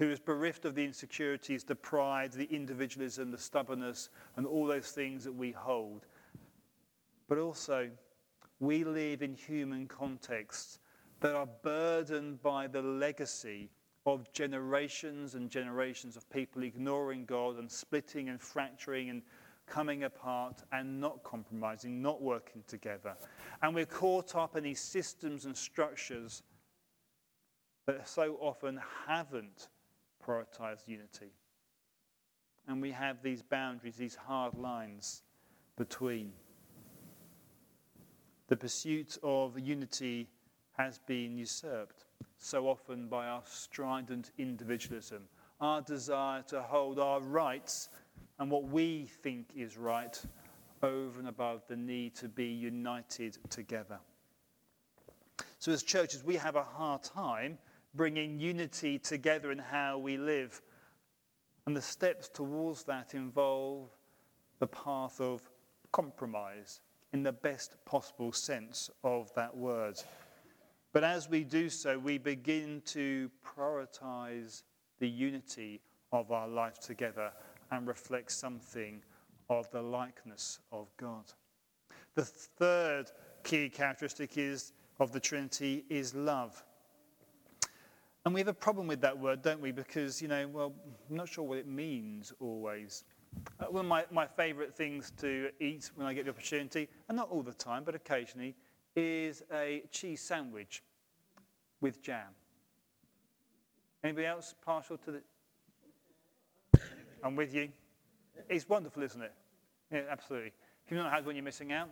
who 0.00 0.10
is 0.10 0.18
bereft 0.18 0.64
of 0.64 0.74
the 0.74 0.82
insecurities, 0.82 1.62
the 1.62 1.74
pride, 1.74 2.32
the 2.32 2.46
individualism, 2.50 3.30
the 3.30 3.36
stubbornness, 3.36 4.08
and 4.36 4.46
all 4.46 4.64
those 4.66 4.92
things 4.92 5.24
that 5.24 5.32
we 5.32 5.52
hold. 5.52 6.06
But 7.28 7.36
also, 7.36 7.90
we 8.60 8.82
live 8.82 9.20
in 9.20 9.34
human 9.34 9.86
contexts 9.86 10.78
that 11.20 11.34
are 11.34 11.48
burdened 11.62 12.42
by 12.42 12.66
the 12.66 12.80
legacy 12.80 13.68
of 14.06 14.32
generations 14.32 15.34
and 15.34 15.50
generations 15.50 16.16
of 16.16 16.28
people 16.30 16.62
ignoring 16.62 17.26
God 17.26 17.58
and 17.58 17.70
splitting 17.70 18.30
and 18.30 18.40
fracturing 18.40 19.10
and 19.10 19.20
coming 19.66 20.04
apart 20.04 20.62
and 20.72 20.98
not 20.98 21.22
compromising, 21.24 22.00
not 22.00 22.22
working 22.22 22.64
together. 22.66 23.16
And 23.60 23.74
we're 23.74 23.84
caught 23.84 24.34
up 24.34 24.56
in 24.56 24.64
these 24.64 24.80
systems 24.80 25.44
and 25.44 25.54
structures 25.54 26.42
that 27.86 28.08
so 28.08 28.38
often 28.40 28.80
haven't 29.06 29.68
prioritized 30.26 30.86
unity. 30.86 31.32
And 32.68 32.80
we 32.80 32.90
have 32.92 33.22
these 33.22 33.42
boundaries, 33.42 33.96
these 33.96 34.14
hard 34.14 34.54
lines 34.54 35.22
between. 35.76 36.32
The 38.48 38.56
pursuit 38.56 39.18
of 39.22 39.58
unity 39.58 40.28
has 40.72 40.98
been 41.06 41.36
usurped 41.36 42.04
so 42.36 42.68
often 42.68 43.08
by 43.08 43.26
our 43.26 43.42
strident 43.44 44.32
individualism, 44.38 45.22
our 45.60 45.82
desire 45.82 46.42
to 46.48 46.62
hold 46.62 46.98
our 46.98 47.20
rights 47.20 47.88
and 48.38 48.50
what 48.50 48.64
we 48.64 49.06
think 49.22 49.48
is 49.54 49.76
right 49.76 50.20
over 50.82 51.18
and 51.18 51.28
above 51.28 51.62
the 51.68 51.76
need 51.76 52.14
to 52.16 52.28
be 52.28 52.46
united 52.46 53.36
together. 53.50 53.98
So, 55.58 55.72
as 55.72 55.82
churches, 55.82 56.24
we 56.24 56.36
have 56.36 56.56
a 56.56 56.62
hard 56.62 57.02
time 57.02 57.58
bringing 57.94 58.38
unity 58.38 58.98
together 58.98 59.50
in 59.52 59.58
how 59.58 59.98
we 59.98 60.16
live. 60.16 60.60
And 61.66 61.76
the 61.76 61.82
steps 61.82 62.28
towards 62.28 62.84
that 62.84 63.14
involve 63.14 63.90
the 64.58 64.66
path 64.66 65.20
of 65.20 65.42
compromise 65.92 66.80
in 67.12 67.22
the 67.22 67.32
best 67.32 67.76
possible 67.84 68.32
sense 68.32 68.90
of 69.02 69.32
that 69.34 69.56
word. 69.56 69.96
But 70.92 71.04
as 71.04 71.28
we 71.28 71.44
do 71.44 71.68
so, 71.68 71.98
we 71.98 72.18
begin 72.18 72.82
to 72.86 73.30
prioritize 73.44 74.62
the 74.98 75.08
unity 75.08 75.80
of 76.12 76.32
our 76.32 76.48
life 76.48 76.78
together 76.80 77.32
and 77.70 77.86
reflect 77.86 78.32
something 78.32 79.02
of 79.48 79.70
the 79.70 79.82
likeness 79.82 80.58
of 80.72 80.88
God. 80.96 81.24
The 82.14 82.24
third 82.24 83.10
key 83.44 83.68
characteristic 83.68 84.36
is 84.36 84.72
of 84.98 85.12
the 85.12 85.20
Trinity 85.20 85.84
is 85.88 86.14
love. 86.14 86.62
And 88.24 88.34
we 88.34 88.40
have 88.40 88.48
a 88.48 88.52
problem 88.52 88.86
with 88.86 89.00
that 89.00 89.18
word, 89.18 89.40
don't 89.40 89.60
we? 89.60 89.72
Because, 89.72 90.20
you 90.20 90.28
know, 90.28 90.46
well, 90.48 90.74
I'm 91.08 91.16
not 91.16 91.28
sure 91.28 91.44
what 91.44 91.58
it 91.58 91.66
means 91.66 92.32
always. 92.38 93.04
Uh, 93.58 93.66
one 93.66 93.86
of 93.86 93.88
my, 93.88 94.04
my 94.10 94.26
favourite 94.26 94.74
things 94.74 95.10
to 95.18 95.50
eat 95.58 95.90
when 95.94 96.06
I 96.06 96.12
get 96.12 96.24
the 96.24 96.30
opportunity, 96.30 96.88
and 97.08 97.16
not 97.16 97.30
all 97.30 97.42
the 97.42 97.54
time, 97.54 97.82
but 97.84 97.94
occasionally, 97.94 98.54
is 98.94 99.42
a 99.52 99.84
cheese 99.90 100.20
sandwich 100.20 100.82
with 101.80 102.02
jam. 102.02 102.26
Anybody 104.04 104.26
else 104.26 104.54
partial 104.64 104.98
to 104.98 105.12
the. 105.12 106.80
I'm 107.22 107.36
with 107.36 107.54
you. 107.54 107.68
It's 108.48 108.68
wonderful, 108.68 109.02
isn't 109.02 109.22
it? 109.22 109.32
Yeah, 109.92 110.02
absolutely. 110.10 110.52
If 110.84 110.90
you've 110.90 111.02
not 111.02 111.12
had 111.12 111.24
one, 111.24 111.36
you're 111.36 111.44
missing 111.44 111.72
out. 111.72 111.88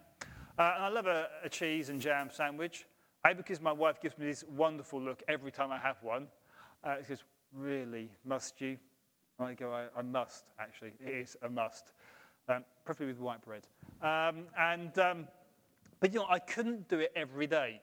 Uh, 0.58 0.72
and 0.74 0.84
I 0.84 0.88
love 0.88 1.06
a, 1.06 1.28
a 1.44 1.48
cheese 1.48 1.88
and 1.88 2.00
jam 2.00 2.30
sandwich. 2.32 2.84
A, 3.26 3.34
because 3.34 3.60
my 3.60 3.72
wife 3.72 4.00
gives 4.00 4.16
me 4.18 4.26
this 4.26 4.44
wonderful 4.48 5.00
look 5.00 5.22
every 5.28 5.50
time 5.50 5.72
I 5.72 5.78
have 5.78 5.96
one. 6.02 6.28
Uh, 6.84 6.96
she 7.00 7.08
says, 7.08 7.22
Really? 7.52 8.10
Must 8.24 8.60
you? 8.60 8.76
And 9.38 9.48
I 9.48 9.54
go, 9.54 9.72
I, 9.72 9.86
I 9.96 10.02
must, 10.02 10.44
actually. 10.58 10.92
It 11.00 11.10
is 11.10 11.36
a 11.42 11.48
must. 11.48 11.92
Um, 12.48 12.64
preferably 12.84 13.12
with 13.12 13.20
white 13.20 13.42
bread. 13.42 13.66
Um, 14.02 14.44
and, 14.58 14.98
um, 14.98 15.28
but 16.00 16.12
you 16.12 16.20
know, 16.20 16.26
I 16.28 16.38
couldn't 16.38 16.88
do 16.88 16.98
it 17.00 17.12
every 17.14 17.46
day. 17.46 17.80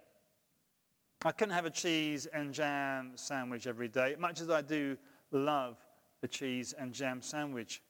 I 1.24 1.32
couldn't 1.32 1.54
have 1.54 1.66
a 1.66 1.72
cheese 1.72 2.28
and 2.28 2.54
jam 2.54 3.14
sandwich 3.16 3.68
every 3.68 3.88
day, 3.88 4.16
much 4.20 4.42
as 4.42 4.50
I 4.50 4.62
do 4.62 4.98
love 5.32 5.78
a 6.24 6.28
cheese 6.28 6.74
and 6.78 6.94
jam 6.94 7.22
sandwich. 7.22 7.82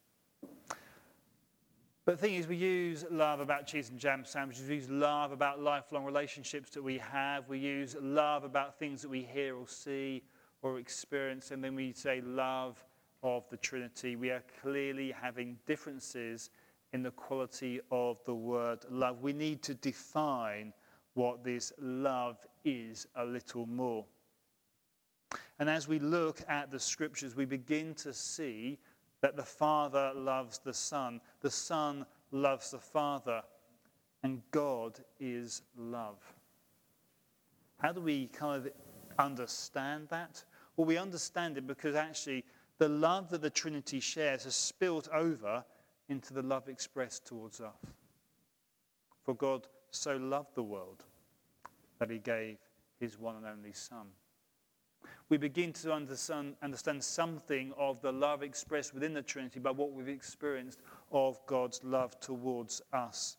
But 2.05 2.19
the 2.19 2.27
thing 2.27 2.35
is, 2.35 2.45
we 2.45 2.55
use 2.55 3.03
love 3.09 3.39
about 3.39 3.65
cheese 3.65 3.89
and 3.89 3.97
jam 3.97 4.25
sandwiches. 4.25 4.69
We 4.69 4.75
use 4.75 4.89
love 4.91 5.31
about 5.31 5.59
lifelong 5.59 6.05
relationships 6.05 6.69
that 6.71 6.83
we 6.83 6.99
have. 6.99 7.49
We 7.49 7.57
use 7.57 7.95
love 7.99 8.43
about 8.43 8.77
things 8.77 9.01
that 9.01 9.09
we 9.09 9.23
hear 9.23 9.55
or 9.55 9.67
see 9.67 10.21
or 10.61 10.77
experience. 10.77 11.49
And 11.49 11.63
then 11.63 11.73
we 11.73 11.93
say 11.93 12.21
love 12.21 12.83
of 13.23 13.49
the 13.49 13.57
Trinity. 13.57 14.15
We 14.15 14.29
are 14.29 14.43
clearly 14.61 15.11
having 15.19 15.57
differences 15.65 16.51
in 16.93 17.01
the 17.01 17.09
quality 17.09 17.81
of 17.89 18.19
the 18.25 18.35
word 18.35 18.85
love. 18.87 19.21
We 19.23 19.33
need 19.33 19.63
to 19.63 19.73
define 19.73 20.73
what 21.15 21.43
this 21.43 21.73
love 21.81 22.37
is 22.63 23.07
a 23.15 23.25
little 23.25 23.65
more. 23.65 24.05
And 25.57 25.69
as 25.69 25.87
we 25.87 25.97
look 25.97 26.41
at 26.47 26.69
the 26.69 26.79
scriptures, 26.79 27.35
we 27.35 27.45
begin 27.45 27.95
to 27.95 28.13
see 28.13 28.77
that 29.25 29.35
the 29.35 29.41
Father 29.41 30.11
loves 30.13 30.59
the 30.59 30.71
Son, 30.71 31.19
the 31.41 31.49
Son 31.49 32.05
loves 32.31 32.69
the 32.69 32.77
Father, 32.77 33.41
and 34.21 34.43
God 34.51 34.99
is 35.19 35.63
love. 35.75 36.19
How 37.79 37.91
do 37.91 38.01
we 38.01 38.27
kind 38.27 38.67
of 38.67 38.71
understand 39.17 40.09
that? 40.09 40.43
Well, 40.77 40.85
we 40.85 40.99
understand 40.99 41.57
it 41.57 41.65
because 41.65 41.95
actually 41.95 42.45
the 42.77 42.87
love 42.87 43.31
that 43.31 43.41
the 43.41 43.49
Trinity 43.49 43.99
shares 43.99 44.43
has 44.43 44.55
spilled 44.55 45.09
over 45.11 45.65
into 46.07 46.35
the 46.35 46.43
love 46.43 46.69
expressed 46.69 47.25
towards 47.25 47.61
us. 47.61 47.73
For 49.23 49.33
God 49.33 49.65
so 49.89 50.17
loved 50.17 50.53
the 50.53 50.61
world 50.61 51.03
that 51.97 52.11
he 52.11 52.19
gave 52.19 52.57
his 52.99 53.17
one 53.17 53.37
and 53.37 53.47
only 53.47 53.73
Son 53.73 54.05
we 55.29 55.37
begin 55.37 55.73
to 55.73 55.91
understand, 55.91 56.55
understand 56.61 57.03
something 57.03 57.73
of 57.77 57.99
the 58.01 58.11
love 58.11 58.43
expressed 58.43 58.93
within 58.93 59.13
the 59.13 59.21
Trinity 59.21 59.59
by 59.59 59.71
what 59.71 59.91
we've 59.91 60.07
experienced 60.07 60.79
of 61.11 61.39
God's 61.47 61.83
love 61.83 62.19
towards 62.19 62.81
us. 62.93 63.37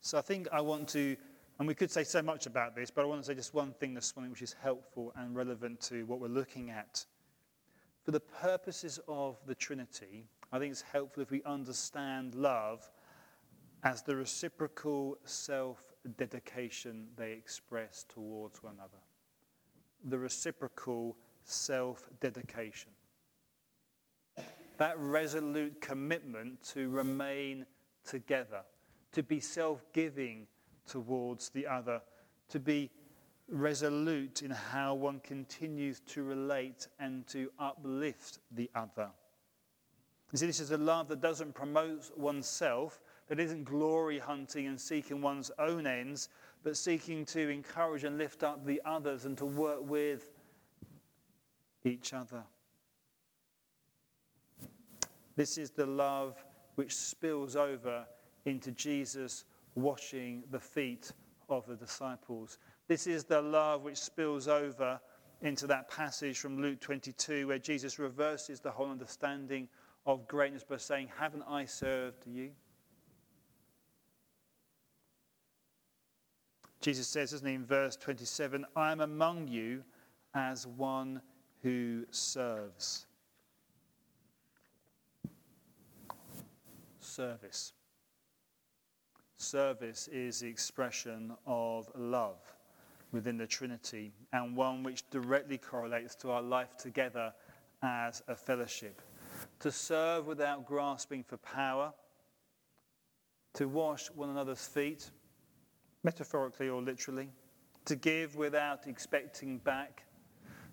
So 0.00 0.18
I 0.18 0.20
think 0.20 0.46
I 0.52 0.60
want 0.60 0.88
to, 0.90 1.16
and 1.58 1.66
we 1.66 1.74
could 1.74 1.90
say 1.90 2.04
so 2.04 2.22
much 2.22 2.46
about 2.46 2.76
this, 2.76 2.92
but 2.92 3.02
I 3.02 3.06
want 3.06 3.20
to 3.22 3.26
say 3.26 3.34
just 3.34 3.52
one 3.52 3.72
thing 3.72 3.94
this 3.94 4.14
morning 4.14 4.30
which 4.30 4.42
is 4.42 4.54
helpful 4.62 5.12
and 5.16 5.34
relevant 5.34 5.80
to 5.82 6.04
what 6.06 6.20
we're 6.20 6.28
looking 6.28 6.70
at. 6.70 7.04
For 8.04 8.12
the 8.12 8.20
purposes 8.20 9.00
of 9.08 9.38
the 9.46 9.56
Trinity, 9.56 10.28
I 10.52 10.60
think 10.60 10.70
it's 10.70 10.82
helpful 10.82 11.24
if 11.24 11.32
we 11.32 11.42
understand 11.42 12.36
love 12.36 12.88
as 13.82 14.02
the 14.02 14.14
reciprocal 14.14 15.18
self 15.24 15.82
dedication 16.16 17.08
they 17.16 17.32
express 17.32 18.04
towards 18.08 18.62
one 18.62 18.74
another 18.74 18.98
the 20.06 20.18
reciprocal 20.18 21.16
self 21.44 22.08
dedication. 22.20 22.90
That 24.78 24.98
resolute 24.98 25.80
commitment 25.80 26.62
to 26.74 26.88
remain 26.90 27.66
together, 28.04 28.62
to 29.12 29.22
be 29.22 29.40
self 29.40 29.84
giving 29.92 30.46
towards 30.86 31.50
the 31.50 31.66
other, 31.66 32.00
to 32.50 32.60
be 32.60 32.90
resolute 33.48 34.42
in 34.42 34.50
how 34.50 34.94
one 34.94 35.20
continues 35.20 36.00
to 36.00 36.22
relate 36.22 36.88
and 36.98 37.26
to 37.28 37.50
uplift 37.58 38.38
the 38.50 38.70
other. 38.74 39.08
You 40.32 40.38
see, 40.38 40.46
this 40.46 40.60
is 40.60 40.72
a 40.72 40.78
love 40.78 41.08
that 41.08 41.20
doesn't 41.20 41.54
promote 41.54 42.10
oneself, 42.18 43.00
that 43.28 43.38
isn't 43.38 43.64
glory 43.64 44.18
hunting 44.18 44.66
and 44.66 44.80
seeking 44.80 45.22
one's 45.22 45.50
own 45.58 45.86
ends, 45.86 46.28
but 46.66 46.76
seeking 46.76 47.24
to 47.24 47.48
encourage 47.48 48.02
and 48.02 48.18
lift 48.18 48.42
up 48.42 48.66
the 48.66 48.82
others 48.84 49.24
and 49.24 49.38
to 49.38 49.46
work 49.46 49.88
with 49.88 50.32
each 51.84 52.12
other. 52.12 52.42
This 55.36 55.58
is 55.58 55.70
the 55.70 55.86
love 55.86 56.44
which 56.74 56.92
spills 56.92 57.54
over 57.54 58.04
into 58.46 58.72
Jesus 58.72 59.44
washing 59.76 60.42
the 60.50 60.58
feet 60.58 61.12
of 61.48 61.64
the 61.66 61.76
disciples. 61.76 62.58
This 62.88 63.06
is 63.06 63.22
the 63.22 63.40
love 63.40 63.84
which 63.84 63.98
spills 63.98 64.48
over 64.48 65.00
into 65.42 65.68
that 65.68 65.88
passage 65.88 66.40
from 66.40 66.60
Luke 66.60 66.80
22 66.80 67.46
where 67.46 67.60
Jesus 67.60 68.00
reverses 68.00 68.58
the 68.58 68.72
whole 68.72 68.90
understanding 68.90 69.68
of 70.04 70.26
greatness 70.26 70.64
by 70.64 70.78
saying, 70.78 71.10
Haven't 71.16 71.44
I 71.46 71.64
served 71.64 72.26
you? 72.26 72.50
Jesus 76.86 77.08
says, 77.08 77.32
isn't 77.32 77.48
he, 77.48 77.54
in 77.54 77.66
verse 77.66 77.96
27, 77.96 78.64
I 78.76 78.92
am 78.92 79.00
among 79.00 79.48
you 79.48 79.82
as 80.34 80.68
one 80.68 81.20
who 81.60 82.04
serves. 82.12 83.06
Service. 87.00 87.72
Service 89.36 90.06
is 90.12 90.38
the 90.38 90.46
expression 90.46 91.32
of 91.44 91.90
love 91.96 92.38
within 93.10 93.36
the 93.36 93.48
Trinity 93.48 94.12
and 94.32 94.54
one 94.54 94.84
which 94.84 95.10
directly 95.10 95.58
correlates 95.58 96.14
to 96.14 96.30
our 96.30 96.42
life 96.42 96.76
together 96.76 97.34
as 97.82 98.22
a 98.28 98.36
fellowship. 98.36 99.02
To 99.58 99.72
serve 99.72 100.28
without 100.28 100.64
grasping 100.64 101.24
for 101.24 101.36
power, 101.38 101.92
to 103.54 103.66
wash 103.66 104.06
one 104.12 104.30
another's 104.30 104.64
feet, 104.64 105.10
metaphorically 106.06 106.68
or 106.68 106.80
literally, 106.80 107.28
to 107.84 107.96
give 107.96 108.36
without 108.36 108.86
expecting 108.86 109.58
back, 109.58 110.04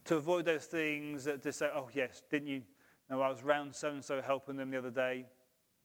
to 0.05 0.15
avoid 0.15 0.45
those 0.45 0.65
things 0.65 1.23
that 1.23 1.41
just 1.41 1.57
say, 1.57 1.69
oh, 1.73 1.89
yes, 1.91 2.21
didn't 2.29 2.47
you 2.47 2.61
know 3.09 3.19
I 3.19 3.29
was 3.29 3.41
round 3.41 3.73
so 3.73 3.89
and 3.89 4.05
so 4.05 4.21
helping 4.21 4.55
them 4.55 4.69
the 4.69 4.77
other 4.77 4.91
day 4.91 5.25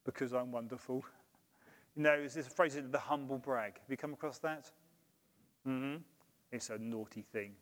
because 0.05 0.35
I'm 0.35 0.53
wonderful? 0.53 1.03
You 1.97 2.03
know, 2.03 2.13
it's 2.13 2.35
this 2.35 2.47
phrase, 2.47 2.79
the 2.91 2.99
humble 2.99 3.39
brag. 3.39 3.79
Have 3.81 3.91
you 3.91 3.97
come 3.97 4.13
across 4.13 4.39
that? 4.41 4.71
Mm-hmm. 5.67 6.03
It's 6.53 6.69
a 6.69 6.79
naughty 6.79 7.23
thing. 7.23 7.53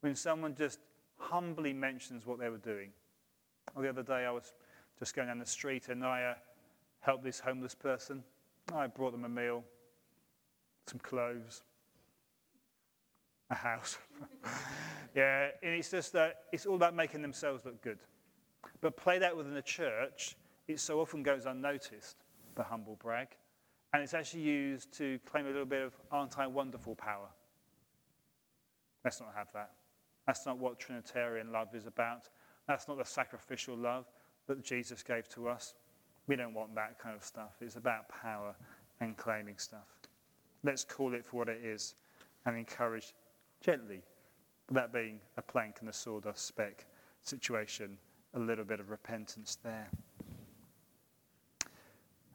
When 0.00 0.14
someone 0.14 0.54
just 0.54 0.78
humbly 1.18 1.74
mentions 1.74 2.24
what 2.24 2.38
they 2.38 2.48
were 2.48 2.56
doing. 2.56 2.92
Well, 3.74 3.82
the 3.82 3.90
other 3.90 4.02
day 4.02 4.24
I 4.24 4.30
was 4.30 4.54
just 4.98 5.14
going 5.14 5.28
down 5.28 5.38
the 5.38 5.44
street 5.44 5.88
and 5.88 6.02
I 6.02 6.22
uh, 6.22 6.34
helped 7.00 7.24
this 7.24 7.40
homeless 7.40 7.74
person. 7.74 8.24
I 8.74 8.86
brought 8.86 9.12
them 9.12 9.26
a 9.26 9.28
meal 9.28 9.62
some 10.90 11.00
clothes, 11.00 11.62
a 13.50 13.54
house. 13.54 13.98
yeah, 15.14 15.48
and 15.62 15.74
it's 15.74 15.90
just 15.90 16.12
that 16.12 16.44
it's 16.52 16.66
all 16.66 16.74
about 16.74 16.94
making 16.94 17.22
themselves 17.22 17.64
look 17.64 17.80
good. 17.82 17.98
But 18.80 18.96
play 18.96 19.18
that 19.18 19.36
within 19.36 19.54
the 19.54 19.62
church, 19.62 20.36
it 20.68 20.80
so 20.80 21.00
often 21.00 21.22
goes 21.22 21.46
unnoticed, 21.46 22.16
the 22.56 22.62
humble 22.62 22.96
brag. 22.96 23.28
And 23.92 24.02
it's 24.02 24.14
actually 24.14 24.42
used 24.42 24.92
to 24.98 25.18
claim 25.30 25.46
a 25.46 25.48
little 25.48 25.64
bit 25.64 25.82
of 25.82 25.94
aren't 26.10 26.38
I 26.38 26.46
wonderful 26.46 26.94
power. 26.94 27.28
Let's 29.04 29.20
not 29.20 29.32
have 29.34 29.48
that. 29.54 29.70
That's 30.26 30.46
not 30.46 30.58
what 30.58 30.78
Trinitarian 30.78 31.50
love 31.50 31.74
is 31.74 31.86
about. 31.86 32.28
That's 32.68 32.86
not 32.86 32.98
the 32.98 33.04
sacrificial 33.04 33.76
love 33.76 34.06
that 34.46 34.62
Jesus 34.62 35.02
gave 35.02 35.28
to 35.30 35.48
us. 35.48 35.74
We 36.26 36.36
don't 36.36 36.54
want 36.54 36.74
that 36.76 36.98
kind 36.98 37.16
of 37.16 37.24
stuff. 37.24 37.56
It's 37.60 37.76
about 37.76 38.08
power 38.08 38.54
and 39.00 39.16
claiming 39.16 39.58
stuff. 39.58 39.99
Let's 40.62 40.84
call 40.84 41.14
it 41.14 41.24
for 41.24 41.38
what 41.38 41.48
it 41.48 41.64
is 41.64 41.94
and 42.46 42.56
encourage 42.56 43.14
gently, 43.60 44.02
that 44.70 44.92
being 44.92 45.20
a 45.36 45.42
plank 45.42 45.76
and 45.80 45.88
a 45.88 45.92
sawdust 45.92 46.46
speck 46.46 46.86
situation, 47.22 47.96
a 48.34 48.38
little 48.38 48.64
bit 48.64 48.80
of 48.80 48.90
repentance 48.90 49.58
there. 49.62 49.90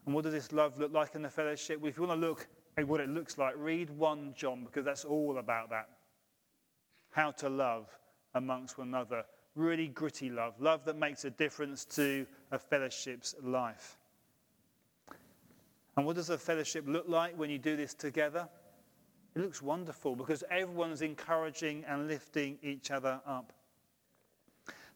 And 0.05 0.13
what 0.13 0.23
does 0.23 0.33
this 0.33 0.51
love 0.51 0.77
look 0.77 0.93
like 0.93 1.15
in 1.15 1.21
the 1.21 1.29
fellowship? 1.29 1.79
Well, 1.79 1.89
if 1.89 1.97
you 1.97 2.03
want 2.03 2.19
to 2.19 2.27
look 2.27 2.47
at 2.77 2.87
what 2.87 3.01
it 3.01 3.09
looks 3.09 3.37
like, 3.37 3.55
read 3.57 3.89
1 3.89 4.33
John 4.35 4.63
because 4.63 4.85
that's 4.85 5.05
all 5.05 5.37
about 5.39 5.69
that. 5.71 5.89
How 7.11 7.31
to 7.31 7.49
love 7.49 7.87
amongst 8.35 8.77
one 8.77 8.89
another. 8.89 9.23
Really 9.55 9.87
gritty 9.87 10.29
love, 10.29 10.59
love 10.59 10.83
that 10.85 10.97
makes 10.97 11.25
a 11.25 11.29
difference 11.29 11.85
to 11.85 12.27
a 12.51 12.59
fellowship's 12.59 13.33
life. 13.41 13.97
And 15.97 16.05
what 16.05 16.15
does 16.15 16.29
a 16.29 16.37
fellowship 16.37 16.85
look 16.87 17.07
like 17.07 17.37
when 17.37 17.49
you 17.49 17.57
do 17.57 17.77
this 17.77 17.93
together? 17.93 18.47
It 19.35 19.41
looks 19.41 19.61
wonderful 19.61 20.15
because 20.15 20.43
everyone's 20.49 21.01
encouraging 21.01 21.83
and 21.87 22.07
lifting 22.07 22.57
each 22.61 22.91
other 22.91 23.19
up. 23.25 23.53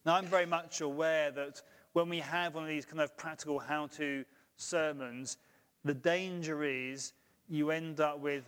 Now, 0.04 0.14
I'm 0.14 0.26
very 0.26 0.46
much 0.46 0.80
aware 0.80 1.30
that 1.32 1.62
when 1.92 2.08
we 2.08 2.18
have 2.20 2.54
one 2.54 2.64
of 2.64 2.68
these 2.68 2.86
kind 2.86 3.00
of 3.00 3.16
practical 3.16 3.58
how 3.58 3.86
to 3.88 4.24
sermons, 4.56 5.36
the 5.84 5.94
danger 5.94 6.64
is 6.64 7.12
you 7.48 7.70
end 7.70 8.00
up 8.00 8.20
with, 8.20 8.44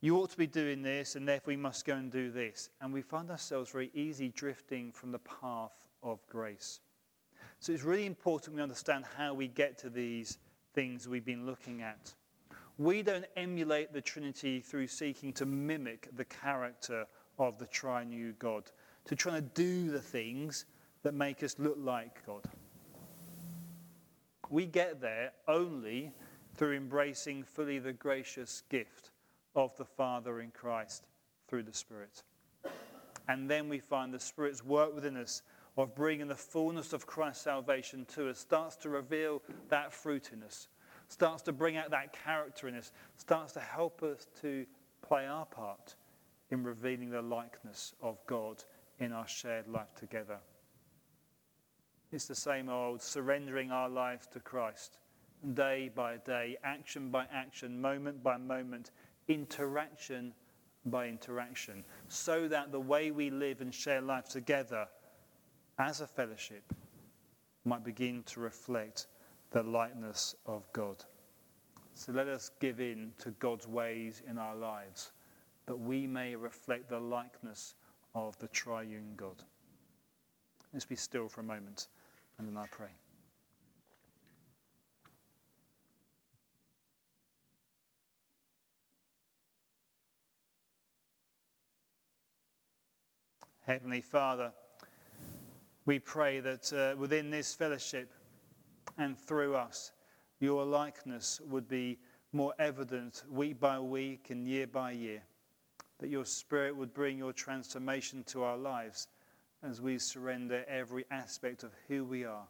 you 0.00 0.16
ought 0.16 0.30
to 0.30 0.36
be 0.36 0.46
doing 0.46 0.82
this, 0.82 1.14
and 1.14 1.26
therefore 1.26 1.52
we 1.52 1.56
must 1.56 1.84
go 1.84 1.94
and 1.94 2.10
do 2.10 2.30
this. 2.30 2.70
And 2.80 2.92
we 2.92 3.02
find 3.02 3.30
ourselves 3.30 3.70
very 3.70 3.90
easy 3.94 4.28
drifting 4.28 4.90
from 4.90 5.12
the 5.12 5.18
path 5.20 5.72
of 6.02 6.24
grace. 6.28 6.80
So 7.60 7.72
it's 7.72 7.82
really 7.82 8.06
important 8.06 8.56
we 8.56 8.62
understand 8.62 9.04
how 9.16 9.34
we 9.34 9.48
get 9.48 9.78
to 9.78 9.90
these 9.90 10.38
things 10.74 11.08
we've 11.08 11.24
been 11.24 11.46
looking 11.46 11.82
at. 11.82 12.14
We 12.76 13.02
don't 13.02 13.26
emulate 13.36 13.92
the 13.92 14.00
Trinity 14.00 14.60
through 14.60 14.86
seeking 14.86 15.32
to 15.34 15.46
mimic 15.46 16.08
the 16.16 16.24
character 16.24 17.06
of 17.38 17.58
the 17.58 17.66
triune 17.66 18.34
God, 18.38 18.70
to 19.06 19.16
try 19.16 19.34
to 19.34 19.40
do 19.40 19.90
the 19.90 20.00
things 20.00 20.66
that 21.02 21.14
make 21.14 21.42
us 21.42 21.58
look 21.58 21.76
like 21.78 22.24
God. 22.26 22.44
We 24.50 24.66
get 24.66 25.00
there 25.00 25.32
only 25.46 26.12
through 26.54 26.76
embracing 26.76 27.44
fully 27.44 27.78
the 27.78 27.92
gracious 27.92 28.62
gift 28.68 29.10
of 29.54 29.76
the 29.76 29.84
Father 29.84 30.40
in 30.40 30.50
Christ 30.50 31.06
through 31.48 31.64
the 31.64 31.72
Spirit. 31.72 32.22
And 33.28 33.50
then 33.50 33.68
we 33.68 33.78
find 33.78 34.12
the 34.12 34.20
Spirit's 34.20 34.64
work 34.64 34.94
within 34.94 35.16
us 35.16 35.42
of 35.78 35.94
bringing 35.94 36.26
the 36.26 36.34
fullness 36.34 36.92
of 36.92 37.06
Christ's 37.06 37.44
salvation 37.44 38.04
to 38.14 38.28
us 38.28 38.38
starts 38.38 38.76
to 38.76 38.88
reveal 38.88 39.42
that 39.68 39.92
fruit 39.92 40.30
in 40.32 40.42
us, 40.42 40.68
starts 41.08 41.42
to 41.44 41.52
bring 41.52 41.76
out 41.76 41.90
that 41.90 42.12
character 42.24 42.66
in 42.66 42.74
us, 42.74 42.92
starts 43.16 43.52
to 43.52 43.60
help 43.60 44.02
us 44.02 44.26
to 44.40 44.66
play 45.02 45.26
our 45.26 45.46
part 45.46 45.94
in 46.50 46.64
revealing 46.64 47.10
the 47.10 47.22
likeness 47.22 47.94
of 48.02 48.18
God 48.26 48.64
in 48.98 49.12
our 49.12 49.28
shared 49.28 49.68
life 49.68 49.94
together. 49.94 50.38
It's 52.10 52.26
the 52.26 52.34
same 52.34 52.68
old 52.68 53.00
surrendering 53.00 53.70
our 53.70 53.88
lives 53.88 54.26
to 54.32 54.40
Christ 54.40 54.98
day 55.54 55.90
by 55.94 56.16
day, 56.16 56.56
action 56.64 57.10
by 57.10 57.26
action, 57.32 57.80
moment 57.80 58.24
by 58.24 58.36
moment, 58.36 58.90
interaction 59.28 60.34
by 60.86 61.06
interaction, 61.06 61.84
so 62.08 62.48
that 62.48 62.72
the 62.72 62.80
way 62.80 63.12
we 63.12 63.30
live 63.30 63.60
and 63.60 63.72
share 63.72 64.00
life 64.00 64.28
together 64.28 64.88
as 65.78 66.00
a 66.00 66.06
fellowship 66.06 66.72
might 67.64 67.84
begin 67.84 68.22
to 68.24 68.40
reflect 68.40 69.06
the 69.50 69.62
likeness 69.62 70.34
of 70.46 70.70
God. 70.72 71.04
So 71.94 72.12
let 72.12 72.28
us 72.28 72.50
give 72.60 72.80
in 72.80 73.12
to 73.18 73.30
God's 73.32 73.66
ways 73.66 74.22
in 74.28 74.38
our 74.38 74.54
lives, 74.54 75.12
that 75.66 75.76
we 75.76 76.06
may 76.06 76.34
reflect 76.34 76.88
the 76.88 77.00
likeness 77.00 77.74
of 78.14 78.38
the 78.38 78.48
triune 78.48 79.14
God. 79.16 79.42
Let's 80.72 80.84
be 80.84 80.96
still 80.96 81.28
for 81.28 81.40
a 81.40 81.44
moment 81.44 81.88
and 82.38 82.46
then 82.46 82.56
I 82.56 82.66
pray. 82.70 82.90
Heavenly 93.66 94.00
Father, 94.00 94.52
we 95.88 95.98
pray 95.98 96.38
that 96.38 96.70
uh, 96.74 96.94
within 96.98 97.30
this 97.30 97.54
fellowship 97.54 98.12
and 98.98 99.18
through 99.18 99.56
us, 99.56 99.92
your 100.38 100.62
likeness 100.62 101.40
would 101.48 101.66
be 101.66 101.98
more 102.34 102.52
evident 102.58 103.22
week 103.30 103.58
by 103.58 103.80
week 103.80 104.28
and 104.28 104.46
year 104.46 104.66
by 104.66 104.90
year. 104.90 105.22
That 106.00 106.10
your 106.10 106.26
Spirit 106.26 106.76
would 106.76 106.92
bring 106.92 107.16
your 107.16 107.32
transformation 107.32 108.22
to 108.24 108.42
our 108.42 108.58
lives 108.58 109.08
as 109.62 109.80
we 109.80 109.98
surrender 109.98 110.62
every 110.68 111.06
aspect 111.10 111.62
of 111.62 111.72
who 111.88 112.04
we 112.04 112.22
are 112.22 112.46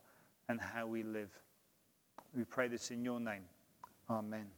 and 0.48 0.60
how 0.60 0.88
we 0.88 1.04
live. 1.04 1.30
We 2.34 2.42
pray 2.42 2.66
this 2.66 2.90
in 2.90 3.04
your 3.04 3.20
name. 3.20 3.44
Amen. 4.10 4.57